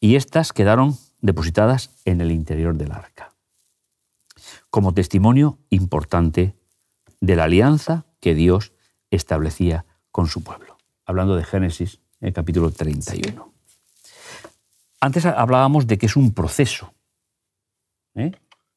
Y 0.00 0.16
estas 0.16 0.52
quedaron 0.52 0.96
depositadas 1.20 1.90
en 2.04 2.20
el 2.20 2.30
interior 2.30 2.76
del 2.76 2.92
arca, 2.92 3.34
como 4.70 4.94
testimonio 4.94 5.58
importante 5.70 6.54
de 7.20 7.36
la 7.36 7.44
alianza 7.44 8.04
que 8.20 8.34
Dios 8.34 8.72
establecía 9.10 9.84
con 10.10 10.26
su 10.28 10.42
pueblo. 10.42 10.76
Hablando 11.04 11.36
de 11.36 11.44
Génesis, 11.44 12.00
el 12.20 12.32
capítulo 12.32 12.70
31. 12.70 13.52
Antes 15.00 15.26
hablábamos 15.26 15.86
de 15.86 15.98
que 15.98 16.06
es 16.06 16.16
un 16.16 16.32
proceso. 16.32 16.92
¿eh? 18.14 18.32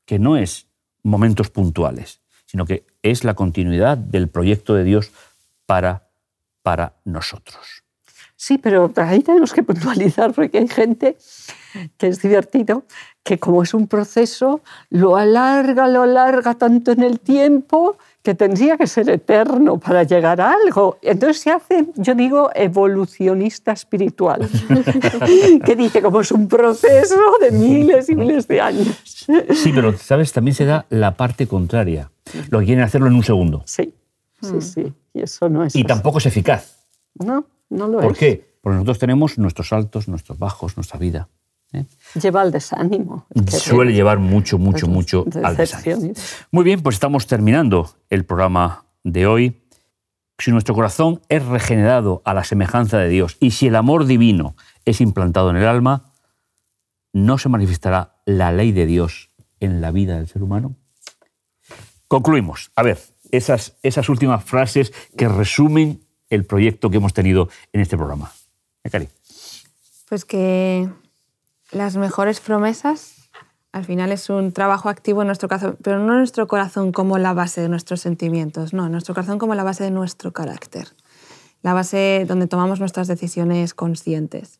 que 0.05 0.19
no 0.19 0.38
es 0.38 0.67
momentos 1.03 1.49
puntuales, 1.49 2.21
sino 2.45 2.65
que 2.65 2.86
es 3.01 3.23
la 3.23 3.34
continuidad 3.34 3.97
del 3.97 4.29
proyecto 4.29 4.73
de 4.73 4.84
Dios 4.84 5.12
para, 5.65 6.10
para 6.63 6.95
nosotros. 7.05 7.84
Sí, 8.41 8.58
pero 8.58 8.91
ahí 8.95 9.19
tenemos 9.19 9.54
que 9.54 9.62
puntualizar 9.62 10.34
porque 10.34 10.58
hay 10.58 10.67
gente 10.67 11.15
que 11.99 12.08
es 12.08 12.23
divertido, 12.23 12.86
que 13.21 13.38
como 13.38 13.62
es 13.62 13.75
un 13.75 13.86
proceso, 13.86 14.62
lo 14.89 15.15
alarga, 15.15 15.88
lo 15.88 16.01
alarga 16.01 16.56
tanto 16.56 16.91
en 16.91 17.04
el 17.04 17.19
tiempo 17.19 17.99
que 18.23 18.34
tendría 18.34 18.77
que 18.77 18.88
ser 18.88 19.12
eterno 19.12 19.77
para 19.77 20.01
llegar 20.01 20.41
a 20.41 20.54
algo. 20.54 20.97
Entonces 21.04 21.39
se 21.39 21.51
hace, 21.51 21.86
yo 21.97 22.15
digo, 22.15 22.49
evolucionista 22.56 23.73
espiritual, 23.73 24.49
que 25.63 25.75
dice 25.75 26.01
como 26.01 26.21
es 26.21 26.32
un 26.32 26.47
proceso 26.47 27.19
de 27.41 27.51
miles 27.51 28.10
y 28.10 28.15
miles 28.15 28.47
de 28.47 28.60
años. 28.60 28.88
Sí, 29.54 29.71
pero, 29.71 29.95
¿sabes? 29.95 30.34
También 30.34 30.56
se 30.56 30.65
da 30.65 30.88
la 30.89 31.15
parte 31.15 31.45
contraria. 31.45 32.10
Lo 32.49 32.58
que 32.62 32.65
quieren 32.65 32.84
hacerlo 32.84 33.06
en 33.06 33.13
un 33.13 33.23
segundo. 33.23 33.62
Sí, 33.67 33.93
sí, 34.41 34.56
mm. 34.56 34.62
sí. 34.62 34.93
Y 35.13 35.21
eso 35.21 35.47
no 35.47 35.63
es 35.63 35.75
Y 35.75 35.84
tampoco 35.84 36.17
es 36.17 36.25
eficaz. 36.25 36.80
No, 37.13 37.45
no 37.71 37.88
lo 37.88 37.99
es. 37.99 38.05
¿Por 38.05 38.15
qué? 38.15 38.55
Porque 38.62 38.75
nosotros 38.75 38.99
tenemos 38.99 39.38
nuestros 39.39 39.73
altos, 39.73 40.07
nuestros 40.07 40.38
bajos, 40.38 40.77
nuestra 40.77 40.99
vida. 40.99 41.29
¿eh? 41.73 41.86
Lleva 42.21 42.41
al 42.41 42.51
desánimo. 42.51 43.25
Suele 43.47 43.93
llevar 43.93 44.19
mucho, 44.19 44.60
mucho, 44.60 44.88
mucho 44.88 45.25
al 45.43 45.57
desánimo. 45.57 46.13
Muy 46.51 46.63
bien, 46.63 46.81
pues 46.81 46.95
estamos 46.95 47.25
terminando 47.25 47.89
el 48.10 48.25
programa 48.25 48.86
de 49.03 49.25
hoy. 49.25 49.57
Si 50.38 50.51
nuestro 50.51 50.75
corazón 50.75 51.21
es 51.29 51.45
regenerado 51.45 52.21
a 52.25 52.34
la 52.34 52.43
semejanza 52.43 52.97
de 52.97 53.10
Dios 53.10 53.38
y 53.39 53.51
si 53.51 53.67
el 53.67 53.75
amor 53.75 54.05
divino 54.05 54.55
es 54.86 55.01
implantado 55.01 55.49
en 55.49 55.55
el 55.55 55.67
alma, 55.67 56.13
¿no 57.13 57.38
se 57.38 57.49
manifestará 57.49 58.21
la 58.25 58.51
ley 58.51 58.71
de 58.71 58.86
Dios 58.86 59.31
en 59.60 59.81
la 59.81 59.91
vida 59.91 60.17
del 60.17 60.27
ser 60.27 60.43
humano? 60.43 60.75
Concluimos. 62.07 62.71
A 62.75 62.84
ver, 62.84 62.99
esas, 63.31 63.77
esas 63.84 64.10
últimas 64.10 64.43
frases 64.43 64.91
que 65.15 65.27
resumen 65.27 66.01
el 66.31 66.45
proyecto 66.45 66.89
que 66.89 66.97
hemos 66.97 67.13
tenido 67.13 67.49
en 67.73 67.81
este 67.81 67.97
programa. 67.97 68.31
Cari. 68.89 69.07
Pues 70.09 70.25
que 70.25 70.89
las 71.71 71.97
mejores 71.97 72.39
promesas 72.39 73.29
al 73.71 73.85
final 73.85 74.11
es 74.11 74.29
un 74.29 74.51
trabajo 74.51 74.89
activo 74.89 75.21
en 75.21 75.27
nuestro 75.27 75.47
corazón, 75.47 75.77
pero 75.81 75.99
no 75.99 76.17
nuestro 76.17 76.47
corazón 76.47 76.91
como 76.91 77.17
la 77.17 77.33
base 77.33 77.61
de 77.61 77.69
nuestros 77.69 78.01
sentimientos, 78.01 78.73
no, 78.73 78.89
nuestro 78.89 79.13
corazón 79.13 79.39
como 79.39 79.55
la 79.55 79.63
base 79.63 79.83
de 79.83 79.91
nuestro 79.91 80.33
carácter, 80.33 80.89
la 81.61 81.73
base 81.73 82.25
donde 82.27 82.47
tomamos 82.47 82.79
nuestras 82.79 83.07
decisiones 83.07 83.73
conscientes. 83.73 84.59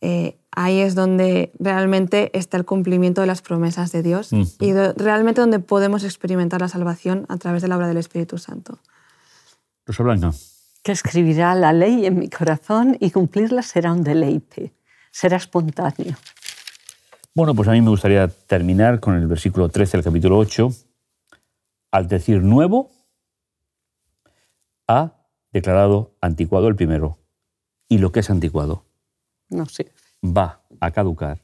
Eh, 0.00 0.38
ahí 0.52 0.78
es 0.78 0.94
donde 0.94 1.52
realmente 1.58 2.36
está 2.36 2.56
el 2.56 2.64
cumplimiento 2.64 3.20
de 3.20 3.26
las 3.26 3.42
promesas 3.42 3.90
de 3.92 4.02
Dios 4.02 4.32
y 4.32 4.72
realmente 4.72 5.40
donde 5.40 5.58
podemos 5.58 6.04
experimentar 6.04 6.60
la 6.60 6.68
salvación 6.68 7.26
a 7.28 7.36
través 7.36 7.62
de 7.62 7.68
la 7.68 7.76
obra 7.76 7.88
del 7.88 7.96
Espíritu 7.96 8.38
Santo. 8.38 8.78
Rosa 9.86 10.02
Blanca. 10.02 10.32
Que 10.82 10.92
escribirá 10.92 11.54
la 11.54 11.72
ley 11.72 12.06
en 12.06 12.18
mi 12.18 12.28
corazón 12.28 12.96
y 13.00 13.10
cumplirla 13.10 13.62
será 13.62 13.92
un 13.92 14.02
deleite, 14.04 14.72
será 15.10 15.36
espontáneo. 15.36 16.16
Bueno, 17.34 17.54
pues 17.54 17.68
a 17.68 17.72
mí 17.72 17.80
me 17.80 17.90
gustaría 17.90 18.28
terminar 18.28 19.00
con 19.00 19.14
el 19.14 19.26
versículo 19.26 19.68
13 19.68 19.98
del 19.98 20.04
capítulo 20.04 20.38
8. 20.38 20.70
Al 21.92 22.08
decir 22.08 22.42
nuevo, 22.42 22.90
ha 24.86 25.12
declarado 25.52 26.16
anticuado 26.20 26.68
el 26.68 26.76
primero. 26.76 27.18
Y 27.88 27.98
lo 27.98 28.12
que 28.12 28.20
es 28.20 28.30
anticuado 28.30 28.84
no. 29.50 29.66
Va 30.24 30.62
a 30.80 30.90
caducar 30.90 31.40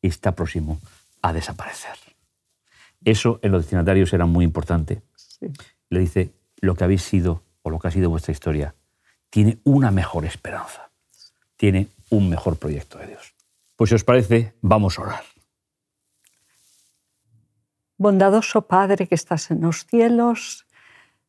y 0.00 0.08
está 0.08 0.32
próximo 0.34 0.80
a 1.20 1.32
desaparecer. 1.32 1.94
Eso 3.04 3.38
en 3.42 3.52
los 3.52 3.62
destinatarios 3.62 4.12
era 4.12 4.26
muy 4.26 4.44
importante. 4.44 5.02
Le 5.88 6.00
dice, 6.00 6.32
lo 6.60 6.74
que 6.74 6.84
habéis 6.84 7.02
sido 7.02 7.42
o 7.62 7.70
lo 7.70 7.78
que 7.78 7.88
ha 7.88 7.90
sido 7.90 8.10
vuestra 8.10 8.32
historia 8.32 8.74
tiene 9.30 9.58
una 9.64 9.90
mejor 9.90 10.24
esperanza, 10.24 10.90
tiene 11.56 11.88
un 12.10 12.28
mejor 12.28 12.58
proyecto 12.58 12.98
de 12.98 13.06
Dios. 13.06 13.34
Pues 13.76 13.88
si 13.88 13.94
os 13.94 14.04
parece, 14.04 14.54
vamos 14.60 14.98
a 14.98 15.02
orar. 15.02 15.24
Bondadoso 17.96 18.62
Padre 18.62 19.06
que 19.06 19.14
estás 19.14 19.50
en 19.50 19.62
los 19.62 19.86
cielos, 19.86 20.66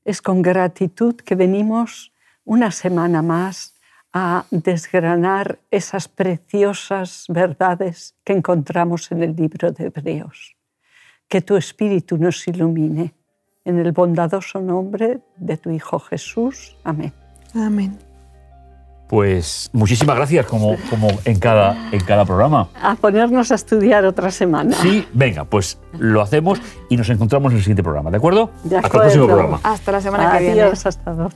es 0.06 0.22
con 0.22 0.42
gratitud 0.42 1.16
que 1.16 1.36
venimos 1.36 2.12
una 2.44 2.72
semana 2.72 3.22
más 3.22 3.76
a 4.12 4.46
desgranar 4.52 5.60
esas 5.72 6.08
preciosas 6.08 7.26
verdades 7.30 8.16
que 8.24 8.34
encontramos 8.34 9.12
en 9.12 9.24
el 9.24 9.36
libro 9.36 9.72
de 9.72 9.86
Hebreos. 9.86 10.56
Que 11.28 11.42
tu 11.42 11.56
Espíritu 11.56 12.18
nos 12.18 12.48
ilumine. 12.48 13.14
En 13.66 13.80
el 13.80 13.92
bondadoso 13.92 14.60
nombre 14.60 15.22
de 15.38 15.58
tu 15.58 15.70
Hijo 15.70 16.00
Jesús. 16.00 16.76
Amén. 16.84 17.14
Amén. 17.56 17.98
Pues 19.08 19.70
muchísimas 19.74 20.16
gracias, 20.16 20.46
como, 20.46 20.76
como 20.90 21.08
en, 21.24 21.40
cada, 21.40 21.92
en 21.92 22.02
cada 22.04 22.26
programa. 22.26 22.68
A 22.82 22.96
ponernos 22.96 23.52
a 23.52 23.56
estudiar 23.56 24.06
otra 24.06 24.32
semana. 24.32 24.76
Sí, 24.76 25.08
venga, 25.14 25.46
pues 25.46 25.80
lo 26.00 26.22
hacemos 26.22 26.62
y 26.90 26.98
nos 26.98 27.10
encontramos 27.10 27.52
en 27.52 27.58
el 27.58 27.64
siguiente 27.64 27.84
programa, 27.84 28.10
¿de 28.10 28.18
acuerdo? 28.18 28.50
De 28.64 28.78
acuerdo. 28.78 28.86
Hasta 28.86 28.98
el 28.98 29.02
próximo 29.02 29.26
programa. 29.28 29.60
Hasta 29.64 29.92
la 29.92 30.02
semana 30.02 30.38
que 30.38 30.44
viene. 30.44 30.62
Adiós, 30.62 30.86
hasta 30.86 31.14
luego 31.14 31.30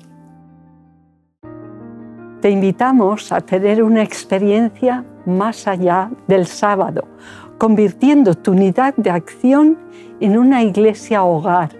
te 2.42 2.52
invitamos 2.52 3.32
a 3.32 3.42
tener 3.42 3.82
una 3.82 4.04
experiencia 4.04 5.04
más 5.26 5.68
allá 5.68 6.10
del 6.28 6.46
sábado, 6.46 7.08
convirtiendo 7.58 8.36
tu 8.36 8.52
unidad 8.52 8.96
de 8.96 9.10
acción 9.10 9.78
en 10.20 10.38
una 10.38 10.64
iglesia 10.64 11.24
hogar, 11.24 11.72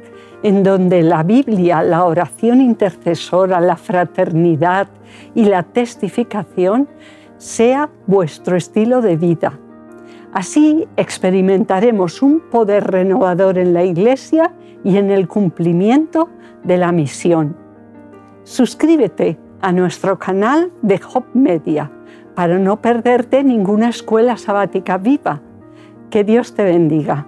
en 0.44 0.64
donde 0.64 1.02
la 1.02 1.24
Biblia, 1.24 1.82
la 1.84 2.06
oración 2.06 2.62
intercesora, 2.62 3.60
la 3.60 3.76
fraternidad 3.76 4.88
y 5.34 5.46
la 5.46 5.64
testificación 5.64 6.88
sea 7.38 7.90
vuestro 8.06 8.56
estilo 8.56 9.02
de 9.02 9.18
vida. 9.18 9.60
Así 10.34 10.88
experimentaremos 10.98 12.22
un 12.22 12.42
poder 12.52 12.86
renovador 12.86 13.58
en 13.58 13.74
la 13.74 13.84
iglesia 13.84 14.54
y 14.84 14.98
en 14.98 15.10
el 15.10 15.28
cumplimiento 15.28 16.30
de 16.64 16.78
la 16.78 16.92
misión. 16.92 17.56
Suscríbete 18.44 19.38
a 19.62 19.72
nuestro 19.72 20.20
canal 20.20 20.72
de 20.82 21.00
Hop 21.14 21.26
Media 21.34 21.92
para 22.36 22.60
no 22.60 22.82
perderte 22.82 23.44
ninguna 23.44 23.90
escuela 23.90 24.38
sabática 24.38 24.98
viva. 24.98 25.42
Que 26.10 26.24
Dios 26.24 26.54
te 26.54 26.64
bendiga. 26.64 27.26